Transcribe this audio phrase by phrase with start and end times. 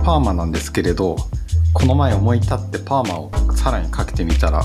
[0.00, 1.16] 然パーマなんですけれど
[1.72, 4.62] この前思い立ってパーマをさらにかけてみたら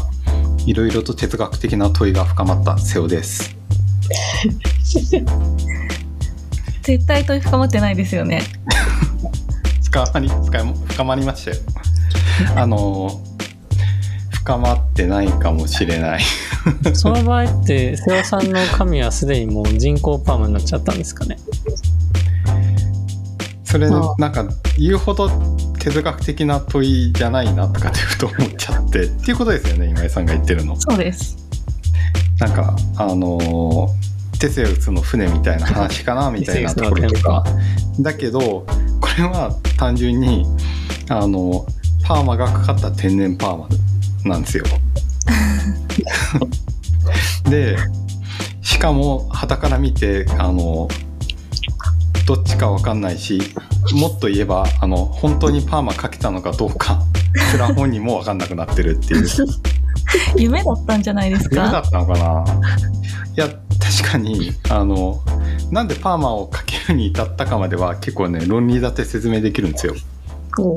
[0.65, 2.77] いろいろと哲学的な問いが深まった。
[2.79, 3.55] 瀬尾です。
[6.81, 8.41] 絶対問い深まってないですよね。
[9.83, 10.29] 深まり
[10.87, 11.57] 深まりましたよ。
[12.57, 13.21] あの
[14.31, 16.21] 深まってないかもしれない。
[16.93, 21.37] その場合って瀬尾さんの髪はすでにもう人工パーマになっちゃったんですかね？
[23.75, 24.45] それなんか
[24.77, 25.29] 言うほど
[25.79, 29.03] 哲学的な問いじゃないなとかってふと思っちゃって。
[29.03, 30.77] っていうことですよね今井さんが言ってるの。
[30.77, 31.35] そうです。
[32.39, 33.89] なんかあの
[34.39, 37.43] テセウスの船みたいな話かなみたいなところとか。
[37.99, 38.65] だけどこ
[39.17, 40.45] れは単純に
[41.09, 41.65] あの
[42.05, 43.67] パーマがかかった天然パーマ
[44.23, 44.63] なんですよ。
[47.49, 47.77] で
[48.61, 50.87] しかも旗から見てあの
[52.25, 53.39] どっちか分かんないし
[53.93, 57.01] もっと言えばあの本当にパーマかけたのかどうか
[57.51, 59.27] すら本人も分かんなくなってるっていう。
[60.37, 61.55] 夢だったんじゃないですか？
[61.61, 62.45] 夢だったのかな？
[63.35, 63.47] いや
[63.79, 65.19] 確かにあの
[65.71, 69.93] なんでパーマをかけるに至ったかまでは結構ね論理立て説明できるんですよ。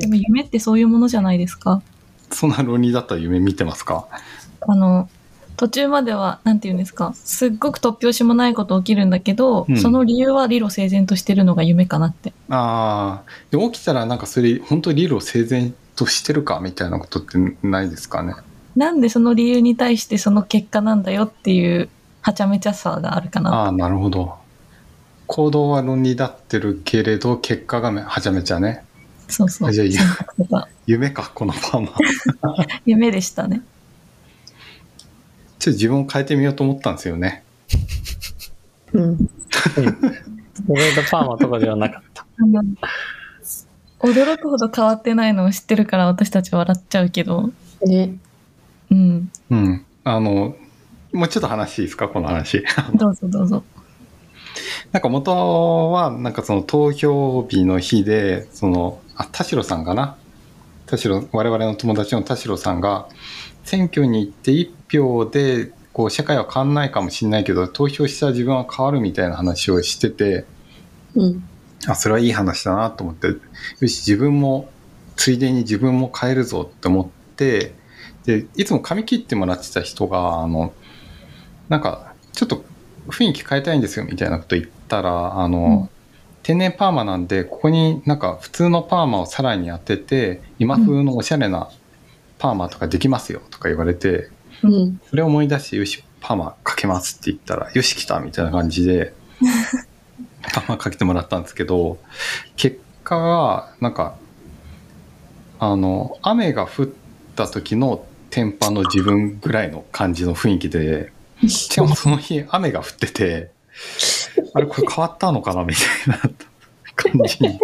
[0.00, 1.82] でも夢ってそういうものじゃないですか？
[2.32, 4.06] そんな論理だったら夢見てますか？
[4.60, 5.08] あの
[5.58, 9.76] 途中まではなんて言うんですかすっごく突拍子もないこと起きるんだけど、うん。
[9.76, 12.32] その理由は理路整然としてるのが夢かなって。
[12.48, 18.34] ああで起きたらなんかそれ本当に理路整然としてるかみたいなことってないですかね？
[18.76, 21.88] なんでその理由に対してその結果なんだよっていう
[22.20, 24.36] はちゃめちゃさがあるかなああなるほど。
[25.26, 28.84] 行動は論理立ってるけれど結果がめはちゃめちゃね。
[29.26, 29.72] そうそう。
[29.72, 31.92] じゃあいい選択とか夢かこのパーマ。
[32.86, 33.62] 夢でしたね
[35.58, 37.42] ちょっと自分を変えてみようと思ったんですよね。
[38.92, 39.18] うん。
[39.18, 42.26] ストレパーマとかではなかった。
[42.40, 42.62] あの
[44.00, 47.50] 驚くほど変わってないのを知ってるから私たち笑っちゃうけど
[47.84, 48.14] ね。
[48.90, 49.30] うん。
[49.50, 49.84] うん。
[50.04, 50.56] あの
[51.12, 52.62] もうちょっと話いいですかこの話
[52.94, 53.64] どうぞどうぞ
[54.92, 55.02] なん。
[55.02, 56.32] か元はなん。
[56.32, 59.84] かその投票日の日でそのあ田代さん。
[59.84, 60.16] かな
[60.86, 62.80] 田代我々の友達の田代さん。
[62.80, 63.08] が
[63.68, 70.44] 選挙に行って1票でこう社会は変わんないかもしれないけど投票した自分は変わるみたいな話をしてて
[71.14, 71.48] うん。
[71.86, 73.34] あそれはいい話だなと思ってよ
[73.82, 74.68] し自分も
[75.16, 77.74] ついでに自分も変えるぞって思って
[78.24, 80.72] でいつも髪切ってもらってた人があの
[81.68, 82.64] なんかちょっと
[83.08, 85.98] 雰囲気変えたいんですよみたいなこと言ったらあの、うん
[86.48, 91.68] 天然パーマなんでここになんか普通のパーマをさらに当てて今風のおしゃれな
[92.38, 94.30] パーマとかできますよとか言われて、
[94.62, 95.00] うん。
[95.08, 99.12] それを思い出してよしパーマかけますって言ったらよし来たみたいな感じで
[100.52, 101.98] パーマかけてもらったんですけど
[102.56, 104.16] 結果がなんか
[105.58, 106.88] あの雨が降っ
[107.34, 111.12] た時の天パの自分ぐらいの感じの雰囲気で
[111.48, 113.50] しかもその日雨が降ってて
[114.54, 116.18] あれこれ変わったのかなみたいな
[116.94, 117.60] 感じに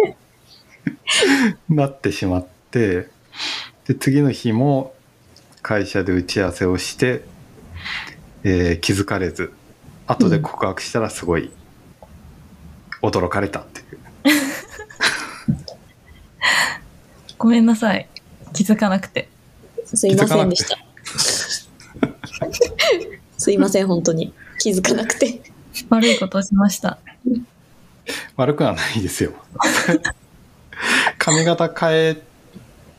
[1.69, 3.07] なってしまって
[3.87, 4.93] で次の日も
[5.61, 7.23] 会社で打ち合わせをして、
[8.43, 9.53] えー気づかれず
[10.07, 11.51] 後で告白したらすごい
[13.01, 13.85] 驚かれたっていう、
[17.37, 18.07] ごめんなさい
[18.53, 19.29] 気づかなくて
[19.85, 20.77] すいませんでした。
[23.37, 24.33] すいません、本当に。
[24.59, 25.41] 気づかなくて。
[25.89, 26.97] 悪いことをしました
[28.37, 29.33] 悪くはないですよ
[31.17, 32.21] 髪型変え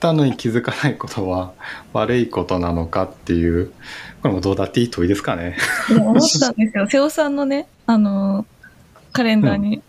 [0.06, 1.52] たのに気づかないことは
[1.92, 3.72] 悪いことなのかっていう
[4.22, 5.56] これもどうだっていい問いですかね。
[5.90, 6.86] 思ったんですよ。
[6.90, 8.46] 瀬尾さんのねあの
[9.12, 9.82] カレンダーに、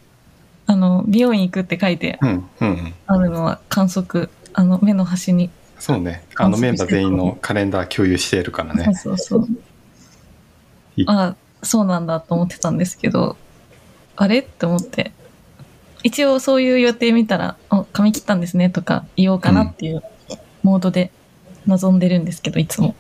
[0.68, 2.94] あの美容院行くって書いてうんうん。
[3.08, 5.50] あるのは観測あの目の端に、
[5.80, 6.24] そうね。
[6.36, 8.84] あのメンバー全員のカレンダー共有しているからね。
[8.86, 9.48] そうそうそう。
[10.98, 13.38] いあそうなんだと思ってたんですけど
[14.16, 14.40] あれ？
[14.40, 15.12] って思って
[16.04, 20.02] 一応そういう予定見たら「あ髪切ったんですね」とか言おうかなっていう
[20.64, 21.12] モードで
[21.66, 22.96] 臨んでるんですけどいつも。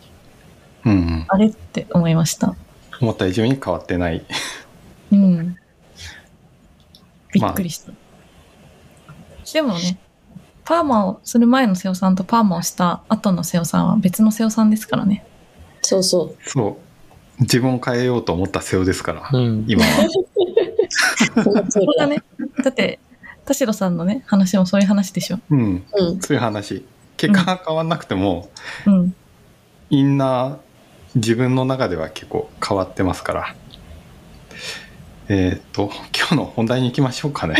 [0.86, 1.26] うんうん。
[1.28, 2.56] あれって思いました。
[3.02, 4.26] 思った以上に変わってない。
[5.12, 5.58] うん。
[7.34, 7.92] びっくりした、
[9.54, 10.00] でもね
[10.64, 15.26] パーマをする前の瀬尾さんとパーマをした後の瀬尾さんは別の瀬尾さんですからね。
[15.82, 16.78] そうそそ
[17.40, 17.42] う。
[17.42, 19.66] 自分を変えようと思った瀬尾ですから、うん。
[19.68, 19.90] 今は。
[20.04, 20.08] う。
[20.90, 21.86] その通りだ。
[21.86, 22.24] これがね。
[22.64, 23.00] だって
[23.46, 25.40] 田代さんのね話もそういう話でしょ。
[25.50, 25.86] うん。
[25.94, 26.22] うん。
[26.22, 26.86] そういう話。
[27.18, 28.50] 結果が変わんなくても、
[28.86, 29.16] うん。
[29.90, 30.58] インナー
[31.16, 33.56] 自分の中では結構変わってますから。
[35.30, 37.56] えっ、と、今日の本題に行きましょうかね。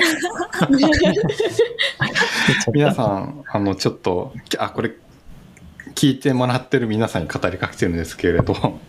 [2.74, 4.92] 皆さん、あの、ちょっと、あ、これ、
[5.94, 8.80] 聞いてもらってる皆さんに語りかけてるんですけれど、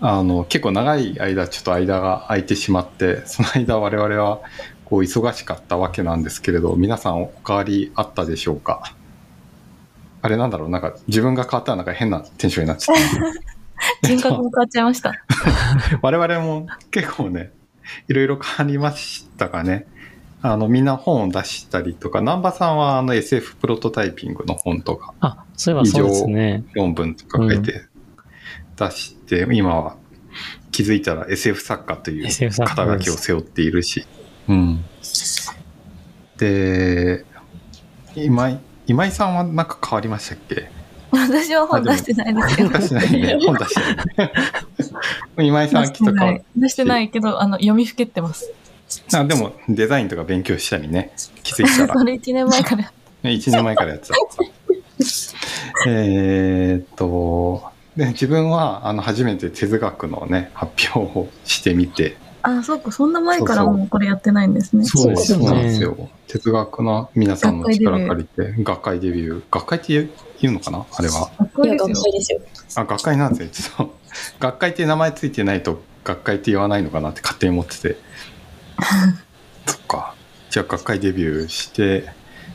[0.00, 4.40] あの、結構長い間、ちょっと間が空いてしまって、その間我々は、
[4.84, 8.94] こう、忙しかったわけなんですけれど、皆さんお変わりあったでしょうか？
[10.22, 10.68] あれなんだろう？
[10.68, 13.02] なんか、自分が変わったらなんか変なテンションになっちゃった。
[14.08, 15.12] 人格も変わっちゃいました。
[16.02, 17.52] 我々も結構ね、
[18.08, 19.86] いろいろ変わりましたかね。
[20.42, 26.64] あの、みんな本を出したりとか、南波さんはあの SF プロトタイピングの本とか、あ、そういえばそうですね。
[26.74, 27.86] 論文とか書いて
[28.78, 29.96] 出して、今は
[30.70, 34.06] 気づいたら SF 作家という肩書きを背負っているし。
[34.48, 34.84] うん。
[36.38, 37.24] で、
[38.14, 40.70] 今井、今井さんはなんか変わりましたっけ？
[41.10, 42.68] 私は本出してないですけど。
[42.70, 43.38] 本出してないね。
[43.46, 43.80] 本出して
[44.16, 44.24] な
[45.44, 45.46] い。
[45.46, 46.44] 今井さんはきっと変わる。
[46.56, 48.52] 出してないけど、あの、読みふけってます。
[49.12, 52.90] あでもデザインとか勉強したりね気づいたら それ1年前から。
[53.22, 54.14] 1年前からやってた
[55.86, 57.64] えーっと
[57.98, 62.16] で自分はあの初めて哲学のね発表をしてみて。
[62.42, 64.84] あ、そうか、そんな前からもうこれやってないんですね。
[64.84, 65.44] そうですね。
[65.44, 66.08] そうなんですよ。
[66.28, 69.42] 哲学の皆さんの力借りて学会デビュー。
[69.50, 70.10] 学会って言う
[70.40, 70.86] 言うのかな？
[70.92, 71.28] あれは。
[71.36, 72.12] 学会。
[72.12, 72.40] ですよ。
[72.76, 73.70] あ学会なんですね。
[73.76, 73.94] ちょっと
[74.38, 77.96] 学会って名前ついてないと学会って言わないのかなって勝手に思ってて。
[79.66, 80.14] そっか。
[80.50, 82.08] じゃあ学会デビューして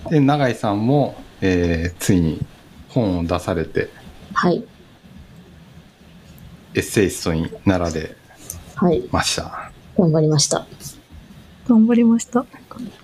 [0.09, 2.45] で永井さんも、えーついに
[2.87, 3.89] 本を出されて。
[4.33, 4.63] はい。
[6.75, 8.15] エッセイストになられ
[8.75, 9.03] はい。
[9.11, 10.65] ました頑張りました。
[11.67, 12.45] 頑張りました。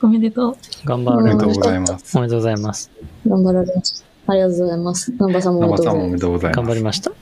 [0.02, 0.58] おめでとう。
[0.86, 2.20] 頑張られましおめでとうございますた。
[2.20, 2.92] おめでとうございます。
[3.28, 4.06] 頑張られました。
[4.28, 5.12] ありがとうございます。
[5.12, 6.18] 南波さんもおめでとう生さんもおめございます。
[6.18, 7.12] でとうございます頑張りました。
[7.12, 7.20] なん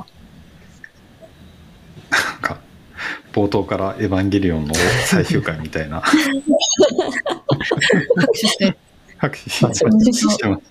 [2.41, 2.57] か
[3.33, 4.73] 冒頭から「エヴァンゲリオン」の
[5.05, 6.15] 最終回みたいな拍
[8.33, 8.77] 手して。
[9.17, 10.63] 拍手してしてます。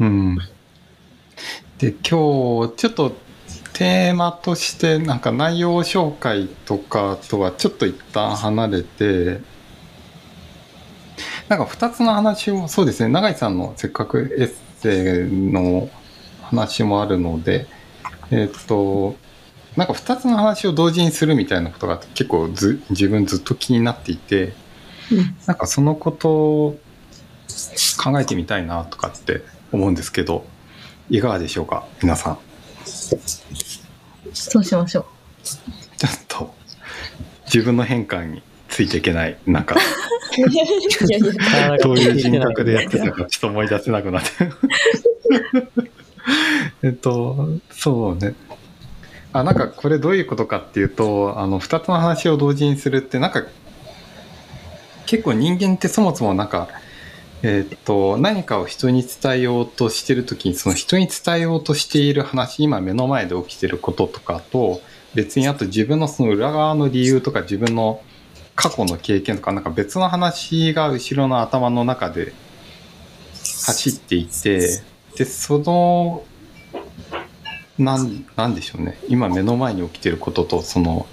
[0.00, 0.38] うん。
[1.78, 3.16] で、今日、ちょっと
[3.78, 9.40] テーマとして、なんか内容紹介とかとはちょっと一旦離れて、
[11.48, 15.88] なんか二つの話を、そうですね、永井さんのせっかくエッセイの
[16.42, 17.68] 話もあるので、
[18.32, 19.14] えっと、
[19.76, 24.54] なんか二つの話を同時にするみたいなことが結構ず自分ずっと気になっていて、
[25.46, 26.78] なんかそのことを
[28.02, 30.44] 考えてみたいなとかって思うんですけど、
[31.10, 32.38] いかがでしょうか皆さん。
[34.42, 35.04] そうしましょう。
[35.96, 36.54] ちょっと
[37.46, 39.76] 自分の変化についていけない、なんか、
[41.82, 44.28] どういう人格でやってたかちょっと思い出せなくなって。
[46.84, 48.34] えっと、そうね。
[49.32, 53.44] あ、なんかこれどういうことかっていうと、あの、二つの話を同時にするって、なんか、
[55.06, 56.68] 結構人間ってそもそもなんか、
[57.42, 64.80] えっと、何かを人に伝えようとしてるときに、その人に伝えようとしている話、今目の前で起きてることとかと、
[65.14, 68.02] 別にあと自分のその裏側の理由とか自分の
[68.54, 72.32] 過去の経験とかなんか別の話が後ろの頭の中で
[73.66, 74.80] 走っていて
[75.16, 76.24] でその
[77.78, 78.98] なんなんでしょうね。
[79.08, 81.06] 今目の前に起きてることとその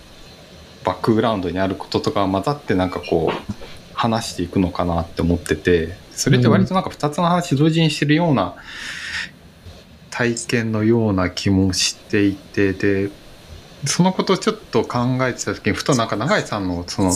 [0.83, 8.55] バックグラウンドにあることとか混ざってなんかこう話していくのかなって思っててそれって割となんか2つの話同時にしてるような
[10.11, 13.09] 体験のような気もしていてで
[13.85, 17.11] そのことをちょっと考えてた時にふとなんか永井さんのその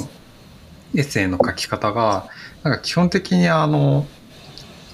[0.96, 2.28] エッセイの書き方が
[2.64, 4.06] なんか基本的にあの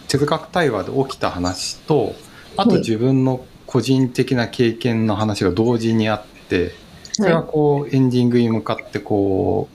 [0.08, 2.16] 哲学対話で起きた話と
[2.58, 2.80] あとはい。
[2.80, 6.72] 自分の個人的な経験の話が同時にあって
[7.12, 9.75] それがこうエンディングに向かってこう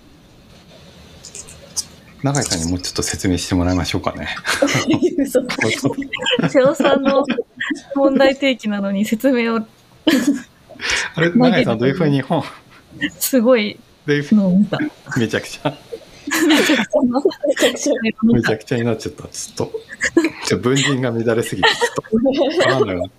[2.22, 4.28] 永井さんにもうちょっと説明してもらいましょうかね。
[5.18, 5.40] 嘘
[6.48, 7.24] 瀬尾さんの
[7.94, 9.60] 問題提起なのに説明を
[11.14, 12.42] あれ永井さんどういうふうに本？
[13.18, 14.36] すごいどういうふう。
[15.18, 15.72] めちゃくちゃ
[16.46, 16.86] めちゃく
[17.78, 19.72] ちゃめちゃくちゃになっちゃったちょっと
[20.46, 22.02] ちょ文人が乱れすぎてちょっと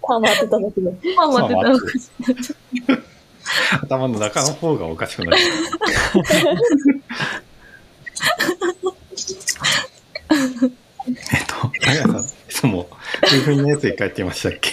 [0.02, 0.94] パーマ当てただけで。
[1.16, 2.22] パーてた
[3.82, 5.38] 頭の中の方がおかしくなる。
[10.32, 10.38] えっ
[11.48, 12.88] と、あやさん、いつも、
[13.34, 14.72] いうふうにやつに書いてましたっけ？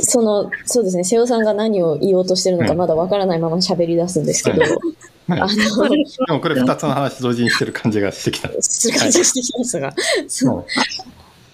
[0.00, 2.78] その、そうですね、瀬尾さんが何を言おうとしてるのかうん。
[2.78, 4.70] まだわからないまま喋り出すんですけど、はい
[5.30, 5.56] あはい。
[5.56, 5.88] の、
[6.26, 8.50] でもこれ二つの話同時にしてる感じがしてきた。
[8.60, 9.94] する感じがしてきますが、
[10.28, 10.50] そう。
[10.54, 10.66] も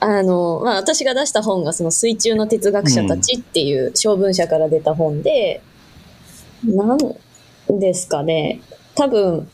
[0.01, 5.63] あの、まあ、私が出した本が、その水中の哲学者たちっていう小文社から出た本で、
[6.63, 6.99] なん、
[7.81, 8.61] ですかね。
[8.95, 9.49] 多分、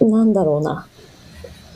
[0.00, 0.86] なんだろうな。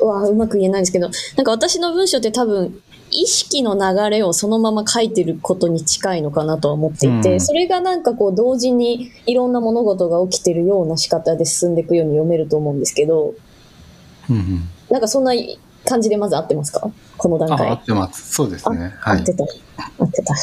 [0.01, 2.81] うわうまく言えないんですけど、なんか私の文章って多分、
[3.13, 13.35] 意識の流れをそのまま書いてることに近いのかなとは思っていて、うんそれがなんかこう同時にいろんな物事が起きてるような仕方で進んでいくように読めると思うんですけど、
[14.31, 14.69] うんうん。
[14.91, 15.33] なんかそんな
[15.85, 16.89] 感じでまず合ってますか？
[17.17, 17.73] この段あ、合階。
[17.75, 18.33] ってます。
[18.33, 18.95] そうですね。
[19.01, 19.25] はい合っ。
[19.25, 19.45] てた。
[19.99, 20.35] 合ってた。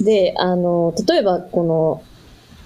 [0.00, 2.02] で、あの、例えばこの、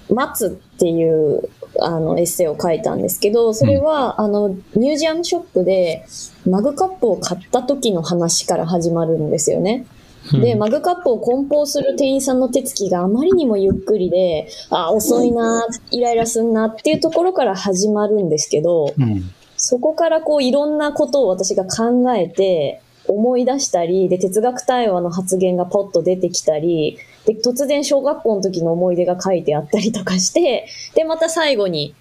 [0.09, 1.49] 待つっていう、
[1.79, 6.05] あの、エッセイを書いたんですけど、それは、あの、ミュージアムショップで、
[6.45, 9.85] マグカップを買った時の話から始まるんですよね。
[10.31, 19.23] で、マグカップを梱包する店員さんの手つきがあまりにもゆっくりで、あ、遅いな、イライラすんなっていうところから始まるんですけど、うん。
[19.55, 26.97] そこからこういろんなことを私が考えて思い出したり、で、哲学対話の発言がポッと出てきたり、
[27.27, 31.93] で、突然小学校の時の思い出が書いてあったりとかして、で、また最後に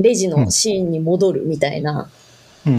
[0.00, 2.08] レジのシーンに戻るみたいな。
[2.66, 2.76] うんう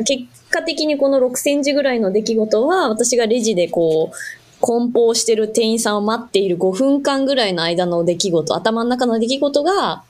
[0.00, 0.04] ん。
[0.04, 4.16] 結果的にこの6センチぐらいの出来事は、私がレジでこう、
[4.60, 10.02] 梱包してる店員さんを待っている5分間ぐらいの間の出来事、頭の中の出来事が、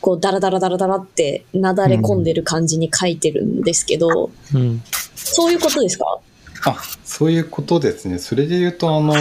[0.00, 4.82] こう、ダラダラダラダラってなだれ込んでる感じに書いてるんですけど、うん。
[5.14, 6.18] そういうことですか？
[6.64, 8.18] あ、そういうことですね。
[8.18, 9.14] それで言うと、あの、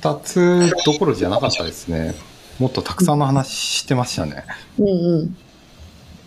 [0.00, 2.14] 二つどころじゃなかったですね。
[2.58, 4.44] もっとたくさんの話してましたね。
[4.78, 5.36] うんうん。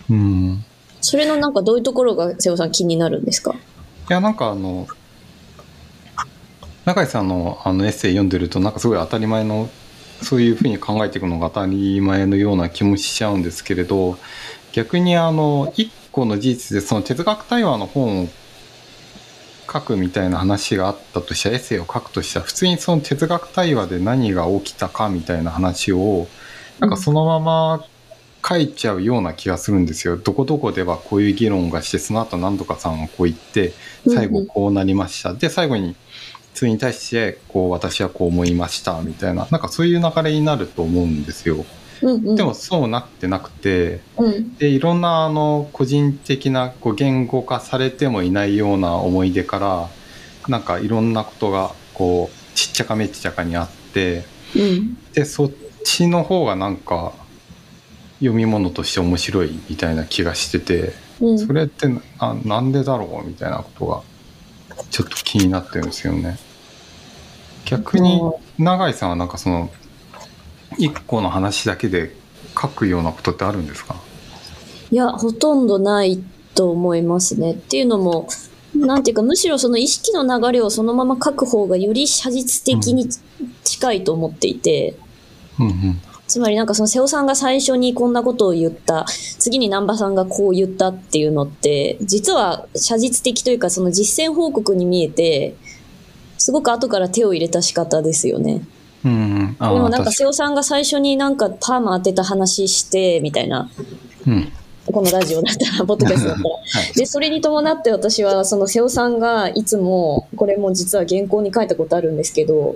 [0.10, 0.66] うん。
[1.00, 3.54] それのなんかどういうところが瀬尾さん気になるんですか？
[3.54, 3.58] い
[4.10, 4.88] や、なんかあの、
[6.86, 9.70] 中井さんのあのエッセイ読んでると、なんかすごい当たり前の、
[10.22, 14.18] そういうふうに考えていくのが当たり前のような気もしちゃうんですけれど、
[14.74, 18.28] 逆にあの、一個の事実で、その哲学対話の本を
[19.72, 26.28] 書くみたいな話があったとしたら、エッセイを書くとしたら、普通にその哲学対話で何が起きたかみたいな話を、
[26.80, 27.86] なんかそのまま
[28.48, 30.18] 書いちゃうような気がするんですよ。
[30.18, 33.74] どこどこではこういう議論がして、その後何とかさんはこう言って、
[34.08, 35.34] 最後こうなりました。
[35.34, 35.96] で、最後に、
[36.54, 41.66] それに対して、こう、私はこう思いました、みたいな、なんかそういう流れになると思うんですよ。
[42.02, 42.36] うんうん。
[42.36, 44.56] でもそうなってなくて、うん。
[44.58, 49.90] で、いろんな、あの、個人的な、こう、言語化されてもいないような思い出から、
[50.48, 54.24] なんかいろんなことが、こう、ちっちゃかめっちゃかにあって、
[54.56, 54.98] うん。
[55.14, 55.52] で、そっ
[55.84, 57.14] ちの方がなんか、
[58.20, 61.40] 読み物として面白いみたいな気がしてて、うん。
[61.40, 62.02] それってな
[62.46, 64.02] なんでだろうみたいなことが
[64.90, 66.38] ちょっと気になってるんですよね。
[67.66, 68.22] 逆に
[68.58, 69.70] 永井さんはなんかその
[70.78, 72.16] 一個の話だけで
[72.60, 73.96] 書くようなことってあるんですか？
[74.92, 76.22] いや、ほとんどない
[76.56, 77.54] と思いますね。
[77.54, 78.28] っていうのも、
[78.76, 83.10] なんていうか、むしろその意識の流れをそのまま書く方がより写実的に
[83.64, 84.96] 近いと思っていて、
[85.60, 89.06] うんうんつまりなんかその瀬尾さんが最初にこんなことを言った、
[89.38, 95.58] 次に南波さんがこう言ったっていうのって、実は写実的というかその実践報告に見えて、
[96.38, 98.66] すごく後から手を入れた仕方ですよね。
[99.04, 99.56] うん。
[99.60, 103.70] でもなんか確瀬尾さんが最初になんかパーマ当てた話して、みたいな、
[104.28, 104.52] うん。
[104.92, 106.50] このラジオだったら、ポッドキャストだったら。
[106.84, 106.94] はい。
[106.98, 112.76] で、それに伴って私は、その瀬尾さんがいつも、これも実は原稿に書いたことあるんですけど、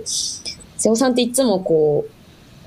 [0.76, 2.10] 瀬尾さんっていつもこう、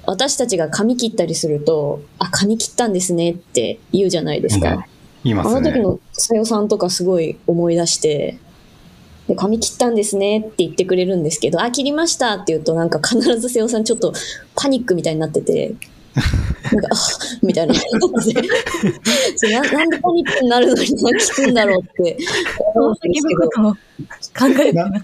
[0.06, 4.86] 私たちが髪切ったりすると、あ、髪切ったんですねって言うじゃないですか。
[5.24, 5.58] 言いますね。
[5.58, 8.38] あの時の瀬尾さんとかすごい思い出して、
[9.30, 14.12] で髪切ったんですねって言ってくれるんですけど、あ、切りましたって言うとなんか必ず瀬尾さんちょっと
[14.56, 15.76] パニックみたいになってて、
[16.74, 16.96] なんか、あ
[17.44, 17.84] みたいな感
[18.22, 18.42] じで
[19.36, 19.62] そうな。
[19.62, 22.18] なんでパニックになるのに聞くんだろうって
[22.74, 23.00] そう考
[24.48, 25.02] えてなかっ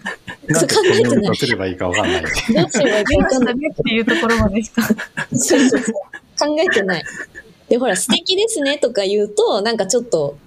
[0.48, 2.22] なんて考えてないコメントすればいいかわかんない。
[2.24, 2.32] どう
[2.70, 3.16] すればいいた。
[3.18, 3.56] か分かんない。
[3.58, 4.82] ねっていうところまでしか。
[4.82, 4.98] そう
[5.36, 5.82] そうそう。
[6.40, 7.04] 考えてない。
[7.70, 10.38] で、ほら、素敵ですねとか言うと、なんかちょっと、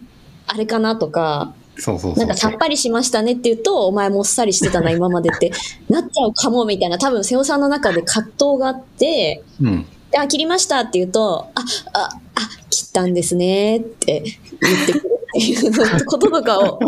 [0.49, 2.19] あれかなとか、そうそうそう。
[2.19, 5.53] なんかさっぱりしましたねって言うと、お前もっさりしてたな、 今までって、
[5.89, 9.87] なっちゃうかも、みたいな、多分、瀬尾さんの中で葛藤があって、うん。
[10.11, 11.61] であ、切りましたって言うと、あ、
[11.93, 14.23] あ、あ、切ったんですねって
[14.61, 16.81] 言ってくるっていうこととかを、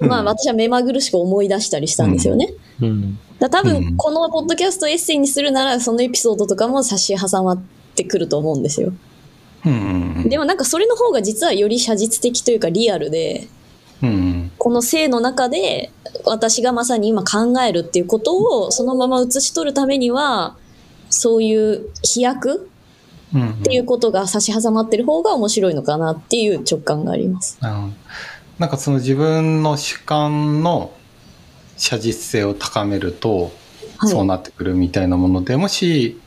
[0.00, 2.54] まあうん私は目まぐるしく思い出したりしたんですよね。
[2.80, 3.18] うん。
[3.38, 3.84] だから多うん。
[3.84, 7.62] 分、このポッドキャストエッセイにするなら、そのエピソードとかも差し挟まっ
[7.94, 8.94] てくると思うんですよ。
[9.66, 10.28] うんうん。
[10.30, 13.46] でもなんかそれの方が実はより写実的というかリアルで、
[14.02, 15.90] うんうんこの性の中で
[16.24, 20.56] 私がまさに今考えるっていうことをそのまま写し取るためには、
[21.08, 22.68] そういう飛躍
[23.36, 27.58] っていうことが差し挟まってる方が面白いのかなっていう直感があります。
[27.62, 27.94] うん
[28.58, 30.92] なんかその自分の主観の
[31.78, 33.52] 写実性を高めると、
[33.96, 34.10] はい。
[34.10, 36.20] そうなってくるみたいなものでもし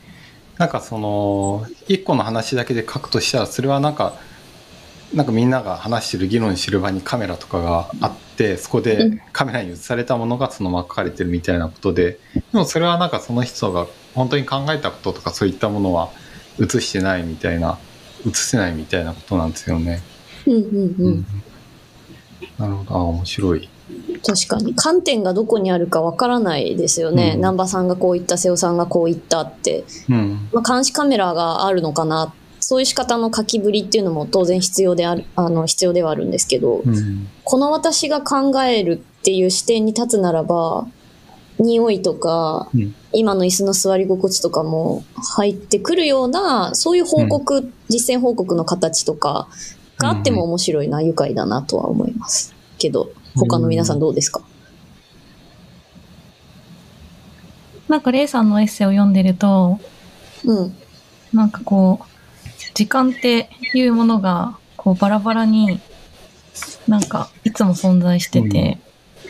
[0.58, 4.14] なんかその一個の話だけで書くとしたらそれはなんか
[5.14, 16.10] なんかみんなが話してる議論してる場にカメラとかがあってそこうでんカメラに映されたものがそのまま書かれてるみたいなことででもそれはなんかその人が本当に考えたこととかそういったものは
[16.60, 17.78] 映してないみたいな
[18.26, 20.02] 映せないみたいなことなんですよね。
[20.46, 21.26] うんうんうん。
[22.58, 23.68] なるほどあ面白い。
[24.26, 24.74] 確かに。
[24.74, 27.32] 観点がどこにあるかわからないですよね。
[27.34, 29.84] うん南波さんがこう言った、瀬尾さんがこう言ったって。
[30.08, 32.32] うんまあ、監視カメラがあるのかな。
[32.66, 37.28] そういう仕方の書きぶりっていうのも当然必要である、あの、必要ではあるんですけど、うん。
[37.44, 40.86] この私が考えるっていう視点に立つならば、
[41.58, 42.94] 匂いとか、うん。
[43.12, 45.04] 今の椅子の座り心地とかも
[45.36, 49.46] 入ってくるような、そういう報告、実践報告の形とか
[49.98, 52.54] があっても面白いな、愉快だなとは思います。
[52.78, 54.40] けど、他の皆さんどうですか、
[57.88, 59.78] なんか、レイさんのエッセイを読んでると、
[60.46, 60.74] うん、
[61.34, 62.13] なんかこう、
[62.74, 65.80] 時間っていうものが、こう、バラバラに、
[66.86, 68.78] なんか、いつも存在してて、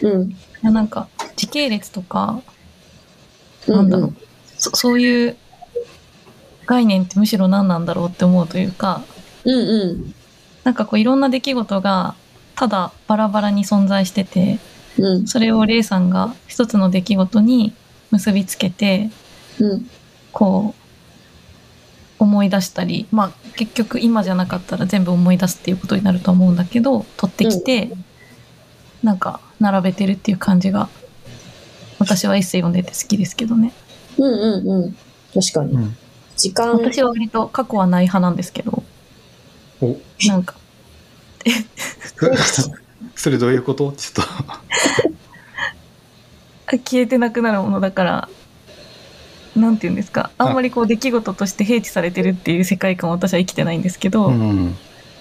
[0.02, 0.30] うん。
[0.30, 2.40] いやなんか、時系列とか、
[3.66, 4.14] うんなんだろう、
[4.56, 5.36] そそういう
[6.66, 9.02] 概念ってむしろ何なんだろうって思うというか、
[9.44, 10.14] うんうん。
[10.64, 12.14] なんかこういろんな出来事が
[12.56, 14.58] ただバラバラに存在してて、
[14.98, 15.26] うん。
[15.26, 17.74] それをレイさんが一つの出来事に
[18.10, 19.10] 結びつけて、
[19.58, 19.90] うん。
[20.32, 20.83] こう、
[22.18, 27.90] 思い出したり、まあ結局今じゃなかったら全部思い出すっていうことになると思うんだけど、取ってきて、
[29.02, 30.88] なんか並べてるっていう感じが、
[31.98, 33.72] 私はエッセイ読んでて好きですけどね。
[34.18, 34.96] うんうんうん。
[35.34, 35.72] 確かに。
[35.72, 35.96] うん。
[36.36, 38.82] 時間、私は割と過去はない派なんですけど、
[39.80, 39.96] お。
[40.26, 40.54] なんか、
[43.16, 43.92] それどういうこと？
[43.92, 44.32] ちょっと。
[46.84, 48.28] 消えてなくなるものだから、
[49.56, 54.74] なんて言うんですか、あんまりこう出来事として併記されてるっていう世界観を私は生きてないんですけど、うん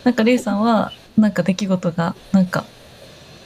[0.03, 2.65] なんかレイさんは、なんか出来事が、なんか、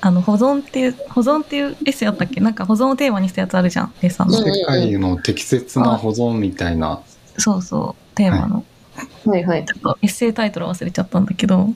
[0.02, 2.42] あの、保存っていう、保存っていうエッセイあったっけ？
[2.42, 4.40] なんか保存をテーマにしたやつあるじゃん、レイさんの。
[4.40, 7.02] うん世界の適切な保存みたいな
[7.38, 8.64] そうそう、テーマの。
[9.26, 9.66] はいはい。
[9.66, 11.76] ちょっとエッセイタイトル忘れちゃったんだけど、うん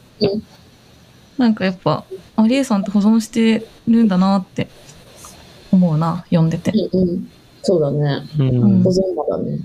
[1.37, 2.03] なんかやっぱ、
[2.35, 4.67] あ、レイさんって保存してるんだなって
[5.71, 6.71] 思うな、読んでて。
[6.71, 7.31] うんうん。
[7.63, 8.27] そうだね。
[8.39, 8.89] うん保。
[8.89, 9.59] 存場だね。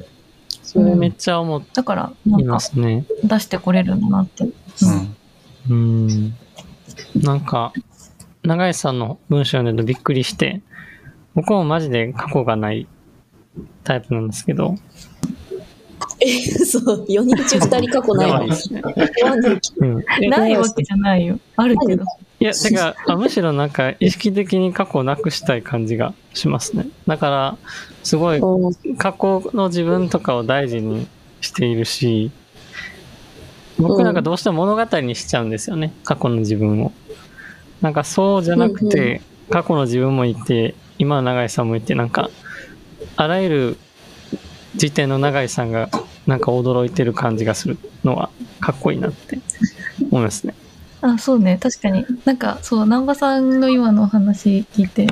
[0.62, 3.04] それめっちゃ思だから、ないんまかすね。
[3.22, 4.44] 出してこれるんだなって。
[4.44, 4.52] うん
[5.68, 6.34] うん。
[7.16, 7.72] なんか、
[8.42, 10.60] 永井さんの文章読んでるとびっくりして、
[11.34, 12.86] 僕もマジで過去がない
[13.84, 14.76] タイプなんですけど、
[16.20, 18.56] え、そう、4人中2人過去ないのやばいで。
[18.56, 18.82] すね。
[19.22, 20.04] なんでうん。
[20.22, 21.38] えないわけじゃないよ。
[21.56, 22.04] あるけど。
[22.46, 26.86] いや、てか、あむしろなんか意識的に過去をなくしたい感じがしますね。
[27.06, 27.56] だから、
[28.04, 31.08] すごいうん過去の自分とかを大事に
[31.40, 32.30] しているし、
[33.78, 35.92] 僕なんかどうしても物語にしちゃうんですよね。
[36.04, 36.92] 過去の自分を。
[37.82, 42.30] なんかそうじゃなくて、過去の自分もいて、今の永井さんもいて、なんか、
[43.16, 43.78] あらゆる
[44.76, 45.90] 時点の永井さんが
[46.26, 48.30] なんか驚いてる感じがするのは
[48.60, 49.38] かっこいいなって
[50.10, 50.54] 思いますね。
[51.00, 51.58] あ、そうね。
[51.60, 52.04] 確かに。
[52.24, 55.06] なんか、そう、南波さんの今のお話聞いて、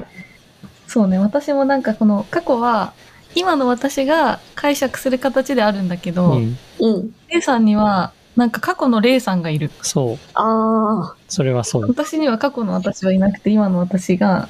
[0.87, 1.19] そうね。
[1.19, 2.93] 私もなんかこの過去は、
[3.35, 6.59] 今の私が解釈する形であるんだけど、うん。
[6.79, 7.15] うん。
[7.29, 9.71] レイさんには、なんか過去のレイさんがいる。
[9.83, 10.19] そう。
[10.35, 11.17] ああ。
[11.29, 11.89] それはそう。
[11.89, 14.49] 私には過去の私はいなくて、今の私が、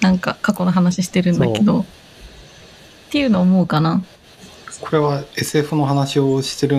[0.00, 1.84] なんか過去の話してるんだけど、っ
[3.10, 4.02] ていうのを思うかな。
[4.82, 6.76] これは SF の話をしてる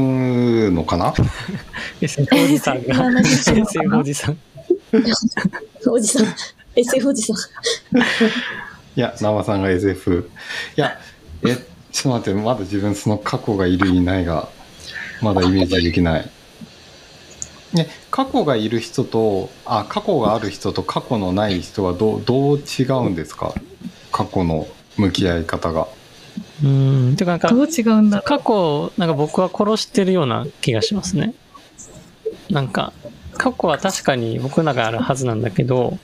[0.71, 1.13] のかな？
[2.01, 4.37] SF おじさんが、SF なおじさん。
[5.89, 6.25] おじさん。
[6.75, 7.37] SF おじさん。
[8.95, 10.29] いや生さんが SF
[10.77, 10.99] いや
[11.47, 11.55] え
[11.91, 14.49] ちょっと待ってまだ自分その過去がいるいないが
[15.21, 16.29] まだイメージできない。
[17.73, 23.53] ね過去がいる人とあ過去がある人と過去のない人はどうどう違うんですか？
[24.11, 25.87] 過去の向き合い方が
[26.61, 27.15] うん。
[27.15, 31.33] てかなんかど、う違うんだろ過去、なんか僕は殺してるような気がしますね。
[32.49, 32.93] なんか、
[33.37, 35.97] 過去は確かに僕の中にあるはずなんだけど、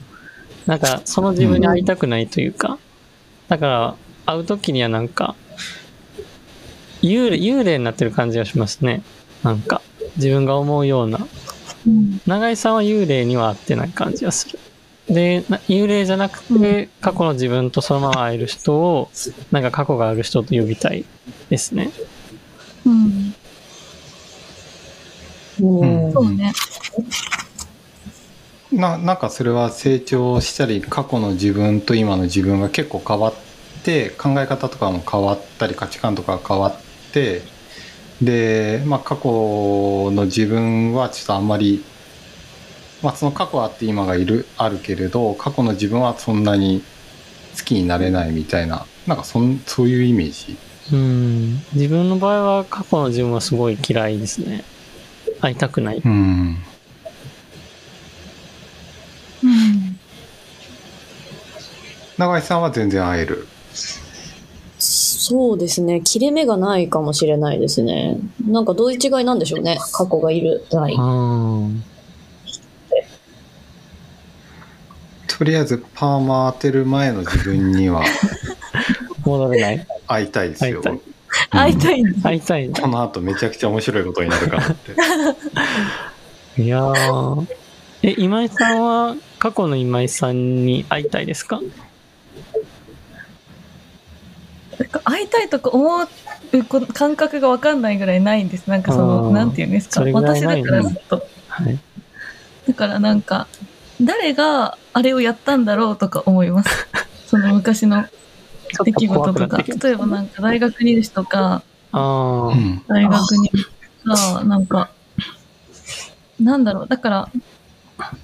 [0.66, 2.78] なんかその自分に会いたくないというか、
[3.48, 5.34] だから会う時にはなんか、
[7.02, 9.02] 幽霊、幽霊になってる感じがしますね。
[9.42, 9.80] なんか、
[10.16, 11.18] 自分が思うような。
[11.18, 11.28] う。
[11.86, 12.20] うん。
[12.26, 14.58] 永井さんは幽霊には会ってない感じがする。
[15.10, 19.10] で、な幽霊じゃなくて、過去の自分とそのまま会える人を、
[19.50, 21.04] なんか過去がある人と呼びたい
[21.48, 21.90] ですね。
[22.86, 23.34] うん。
[25.60, 26.52] うんそうね。
[28.72, 33.34] ななんかそれは成長したり過去の自分と今の自分が結構変わっ
[33.82, 37.42] て考え方とかも変わったり価値観とかが変わって
[38.22, 41.82] で、まあ、過去の自分はちょっとあんまり、
[43.02, 46.82] まあ、その過去あって今がいるあるけれど過去の自分はそんなに
[47.58, 50.56] 好きになれないみたいななんかそんそういうイメージ？
[50.92, 51.54] うん。
[51.72, 54.64] 自分の場合は過去の自分はすごい嫌いですね。
[55.40, 56.02] 会いたくない。
[56.04, 56.58] うん
[59.42, 59.98] うん。
[62.18, 63.46] 永井さんは全然会える？
[64.78, 66.02] そうですね。
[66.02, 68.18] 切れ目がないかもしれないですね。
[68.46, 69.78] なんかどういう違いなんでしょうね。
[69.92, 70.94] 過去がいる、ない。
[70.94, 71.84] うん。
[75.40, 78.04] とりあえずパーマ当てる前の自分には
[79.24, 79.86] 戻れない？
[80.06, 80.82] 会いたいですよ
[81.48, 82.68] 会いたい会いたいん。
[82.68, 82.82] 会いたい。
[82.82, 84.92] この後めちゃくちゃ面白いことになるからって
[86.62, 87.46] いやー。
[88.02, 91.58] え、今井さんは過去の今井さんに会いたいですか？
[94.78, 98.66] なんか会いたいとか思うこ感覚がわかんないぐらいないんです。
[98.66, 99.94] なんかそあの、ーなんていうんですか。
[99.94, 101.26] それぐらい私だからずっと。
[101.48, 101.78] はい。
[102.68, 103.46] だからなんか、
[104.00, 106.88] 誰があれをやったんだろうとか思います。
[107.26, 108.04] その昔の
[108.84, 109.32] 出来事とか。
[109.32, 109.88] くなってきた。
[109.88, 113.50] 例えばなんか大学にいる人とか、大学に
[114.16, 114.90] さ、なんか、
[116.40, 117.28] なんだろう、だから、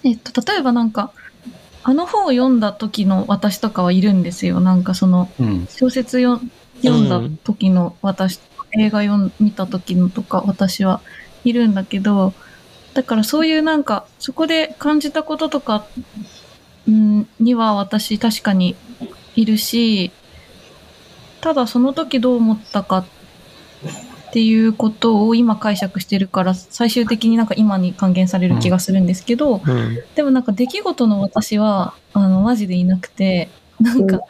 [0.04, 1.10] えっと、例えばなんか、
[1.82, 4.60] あの本を読んだ時の私とかはいるんですよ。
[4.60, 6.40] なんかその、うん小説よ
[6.82, 8.40] 読んだ時の私、
[8.78, 11.00] 映画読ん見た時のとか私は
[11.44, 12.34] いるんだけど、
[12.96, 15.86] だからそういうなんか、そこで感じたこととか、
[16.90, 18.74] んには私確かに
[19.34, 20.12] いるし、
[21.42, 23.06] ただその時どう思ったかっ
[24.32, 29.98] ていうことを今解釈してるから、最終的になんか今に還元される気がするんですけど、うん。
[30.14, 34.20] でもなんか出来事の私は、あの、マジでいなくて、なんか、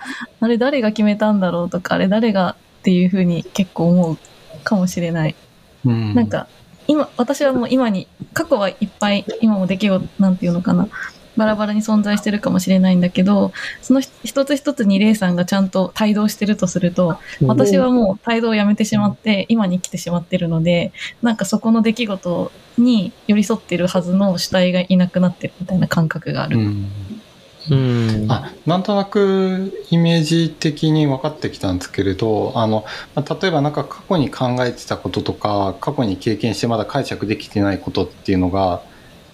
[0.41, 4.19] あれ誰が決めたんだろうとか、あれ誰がっていうふうに結構思う
[4.65, 5.37] かもしれない。
[5.85, 6.49] うんなんか、
[6.87, 10.89] 今、私はもう今に、過去はいっぱい、今も出来事、なんていうのかな、
[11.37, 26.59] バラバラに存在してるかもしれないんだけど、その一つ一つにレイさんがちゃんと帯同してるとすると、私はもう帯同をやめてしまって、今に来てしまってるので、なんかそこの出来事に寄り添ってるはずの主体がいなくなってるみたいな感覚がある。
[26.59, 26.91] うん
[27.71, 28.27] うん。
[28.29, 38.83] あなんとなくイメージ的に分かってきたんですけれどあのまあ例えばなんか過去に考えてたこととか過去に経験してまだ解釈できてないことっていうのが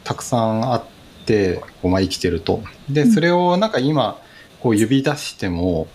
[0.04, 0.84] たくさんあっ
[1.26, 2.62] てこうまあ生きてると。
[2.88, 4.18] でうんそれをなんか今
[4.60, 5.88] こう指出しても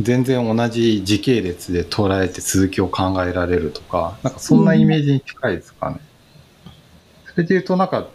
[0.00, 5.98] 全然同じ時系列で捉えて続きを考えられるとかなんかそんなイメージに近いですかね。
[7.26, 8.08] それで言うとなんか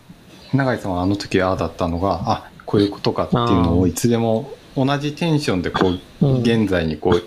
[0.54, 5.90] 永井さんはあの時ああだったのがあこういうことかっていうのをいつでも同じテンションでこ
[6.22, 7.24] ううん現在にこう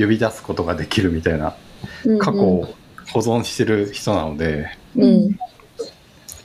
[0.00, 1.56] 呼び出すことができるみたいな
[2.20, 2.72] 過去を
[3.12, 5.36] 保存してる人なのでうん。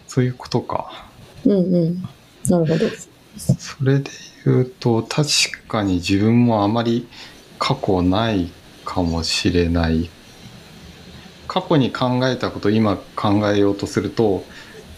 [0.08, 1.06] そういうことか。
[1.46, 2.02] うんうん。
[2.50, 2.90] なるほど。
[3.38, 4.10] それで
[4.46, 7.08] 言うと確かに自分もあまり
[7.60, 8.50] 過去ない
[8.84, 10.10] かもしれない
[11.48, 14.44] 過去に考えたことを今考えようとすると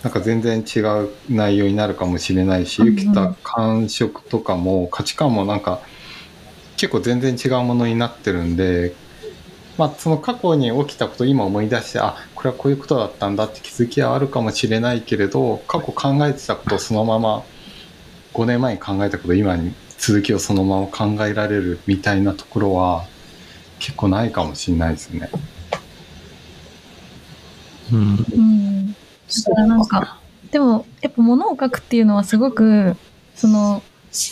[0.05, 5.81] なんか全然違う内容になるかもしれないしうんうん生きた感触とかも価値観もなんか
[6.77, 8.93] 結構全然違うものになってるんで
[9.79, 17.43] まあその過去に起きたことを今思い出してあこれはこういうことだったんだって気づきはあるかもしれないけれど過去考えてたことをそのまま
[18.33, 23.07] 5年前に考えたことを今に続きをそのまま考えられるみたいなところは
[23.79, 25.31] 結構ないかもしれないですね。
[27.91, 27.99] うん。
[27.99, 28.84] うん。
[29.27, 30.19] だからなんか、
[30.51, 32.95] でも、やっぱ物を書くっていうのはすごく、
[33.35, 33.81] その、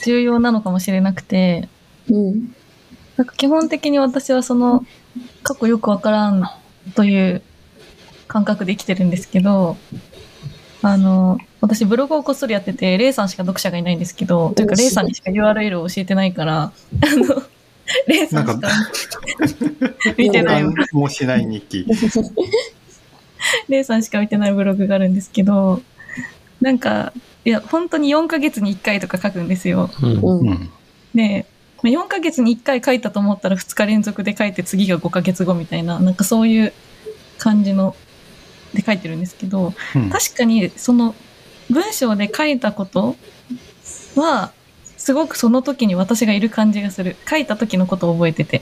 [0.03, 1.67] 重要なのかもしれなくて、
[2.09, 2.55] うん。
[3.17, 4.85] なんか基本的に私はその、
[5.43, 6.43] 過去よくわからん
[6.95, 7.41] という
[8.27, 9.77] 感覚で生きてるんですけど、
[10.81, 16.71] あの、私ブログをこっそりやってて、レイさんしか読者がいないんですけど、というかレイさんにしか URL を教えてないから、あ
[17.15, 17.43] の、
[18.07, 18.69] レイさんしか
[20.17, 21.85] 見てないもしない日記。
[23.69, 25.81] レイさんしか見てないブログがあるんですけど、
[26.61, 27.13] なんか、
[27.45, 29.89] いや、本当に4ヶ月に1回とか書くんですよ。
[30.01, 30.69] うん。
[31.13, 31.45] で、
[31.81, 36.73] まあ4ヶ月に1回書いたと思ったら2日連続で書いて次が5ヶ月後みたいな、なんかそういう
[37.37, 37.95] 感じの、
[38.73, 41.13] で書いてるんですけど、うん確かにその
[41.69, 43.15] 文章で書いたこと
[44.15, 44.51] は、
[44.97, 47.17] すごくその時に私がいる感じがする。
[47.29, 48.61] 書いた時のことを覚えてて。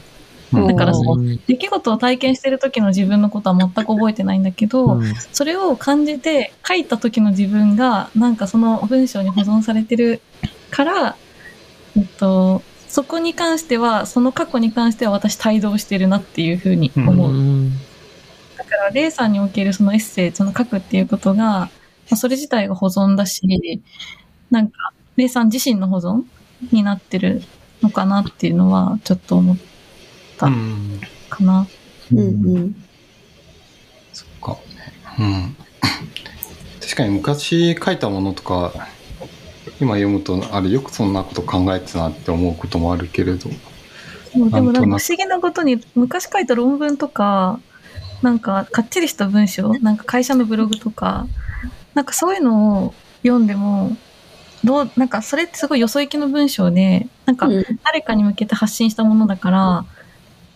[0.53, 0.67] うん。
[0.67, 1.39] だからそのうん。
[1.47, 5.15] 出来事を体験してる時の自分のことは全く覚えてないんだけど、うん。
[5.31, 10.21] それを感じて書いた時の自分がなんかその文章に保存されてる
[10.69, 11.15] から、
[11.97, 17.31] えっと、そこに関しては、その過去に関しては私帯同してるなっていうふうに思う。
[17.31, 17.71] うん。
[18.57, 21.69] だかから、レイさんにおけるそのエッセイ、その書くっていうことが、ま
[22.11, 23.41] あ、それ自体が保存だし、
[24.49, 26.23] なんか、レイさん自身の保存
[26.71, 27.43] になってる
[27.81, 29.70] のかなっていうのは、ちょっと思った
[30.47, 31.01] うん。
[31.29, 31.67] かな。
[32.11, 32.23] うんう
[32.59, 32.85] ん。
[34.13, 34.57] そっか。
[35.19, 35.55] うん。
[36.81, 38.73] 確かに昔書いたものとか、
[39.79, 43.49] 今読むと、あれよくそんなこと考えてたなって思うこともあるけれど。
[44.33, 47.59] でもなんか不思議なことに、昔書いた論文とか、
[48.21, 51.27] なんかかっちりした文章、なんか会社のブログとか、
[51.93, 53.95] なんかそういうのを読んでも、
[54.63, 59.85] どう、なんかそれってすごいよそ行きの文章で、なんかうん誰かに向けて発信したものだから、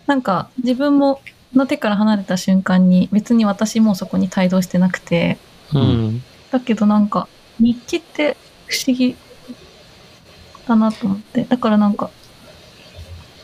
[0.06, 1.20] なんか自分も
[1.54, 5.38] の手から離れた瞬間に別に私もそこに帯同してなくて、
[5.72, 6.22] うん。
[6.50, 9.16] だけどなんか日記って不思議
[10.68, 11.44] だなと思って。
[11.44, 12.10] だからなんか、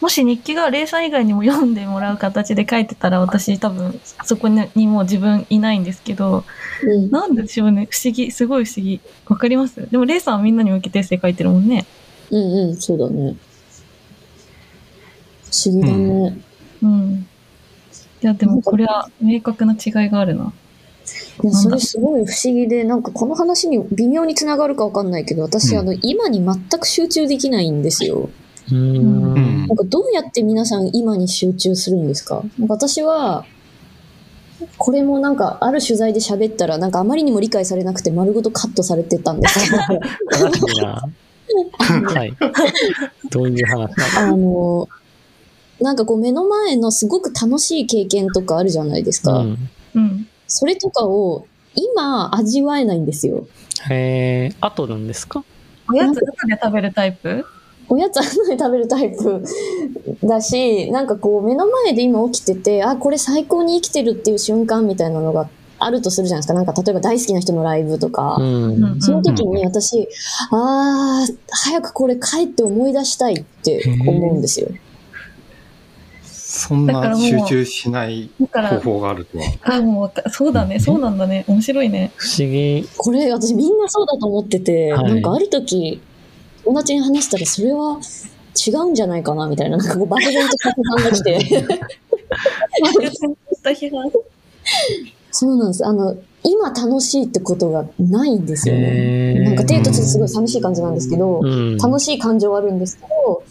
[0.00, 6.44] もし日記がレイさん以外にも読んでもらう形で書いてたら私多分そこにもう自分いないんですけど、
[6.82, 7.88] うんなんでしょうね。
[7.90, 8.30] 不思議。
[8.32, 9.00] すごい不思議。
[9.26, 9.88] わかります？
[9.90, 11.86] でもレイさんはみんなに向けてエッセイ書いてるもんね。
[12.30, 13.36] うんうん、そうだね。
[15.44, 15.94] 不思議だね。
[15.94, 16.44] うん。
[16.82, 20.52] いやでもこれは明確な違いがあるな。
[21.42, 28.30] いやそれすごい不思議で、なんかこの話に微妙につながるかわかんないけど、私、うんあの、今に全く集中できないんですよ。
[28.70, 32.44] ううんんなんかどうやって皆さん今に集中するんですか？
[32.58, 33.44] なんか私は、
[34.78, 39.82] これもなんかある取材で喋ったら、なんかあまりにも理解されなくて丸ごとカットされてたんですけど。
[42.14, 42.32] はい。
[43.30, 44.88] どういう話あの、
[45.82, 49.38] なんかこう目の前のすごく楽しい経験とかあるじゃないですか。
[49.38, 49.58] うん。
[49.94, 50.28] うん。
[50.46, 53.46] それとかを今味わえないんですよ。
[53.88, 55.44] へえ、後なんですか？
[55.90, 57.44] おやつ中で食べるタイプ？
[57.88, 59.44] おやつあので食べるタイプ
[60.22, 66.54] だし、なんかこう目の前で今起きてて、あ、これ最高に生きてるっていう瞬間みたいなのがあるとするじゃないですか。
[66.54, 68.36] なんか例えば大好きな人のライブとか。
[68.38, 69.00] うん。
[69.00, 70.08] その時に私、
[70.50, 74.68] あー、早くこれ帰って思い出したいって思うんですよ。
[76.54, 79.44] そんな集中しないだから方、法があるとは。
[79.62, 80.78] あ、もうわかそうだね。
[80.78, 81.46] そうなんだね。
[81.48, 82.12] 面白いね。
[82.16, 82.86] 不思議。
[82.98, 85.98] これ私みんなそうだと思ってて、はいなんかある時、
[86.62, 87.98] 友達に話したらそれは
[88.54, 91.40] 違うんじゃないかなみたいな、なんかこう漠然と拡散が来て。
[95.30, 95.86] そうなんです。
[95.86, 99.40] あの、今楽しいってことがないんですよね。
[99.40, 101.78] なんか手とちょっとすごい寂しい感じなんですけど、うん。
[101.78, 103.42] 楽しい感情はあるんですけど、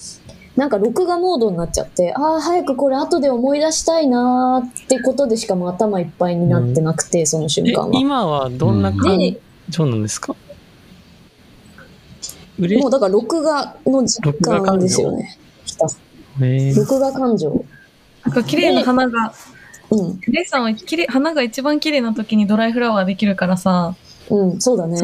[0.56, 8.00] なんか録画モードになっちゃって、ああ、早くこれ後で思い出したいなーってことでしかもう頭いっぱいになってなくて、その瞬え間は。
[8.00, 10.36] 今はどんな感で、情なんですか？
[12.60, 15.38] もうだから録画の時間ですよね。
[16.76, 17.66] 録画感情？
[18.26, 19.34] なんか綺麗な花が、
[19.90, 20.20] うん。
[20.28, 23.96] レイさんは綺麗花が一番綺麗な時にドライフラワーできるからさ、
[24.30, 25.00] うん、そうだね。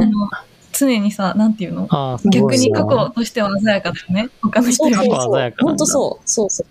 [0.72, 1.88] 常にさ、なんていうの？
[2.32, 4.30] 逆に過去としては鮮やかだよね。
[4.42, 5.10] 他の人そうより。
[5.60, 6.30] 本当そう。
[6.30, 6.68] そうそう。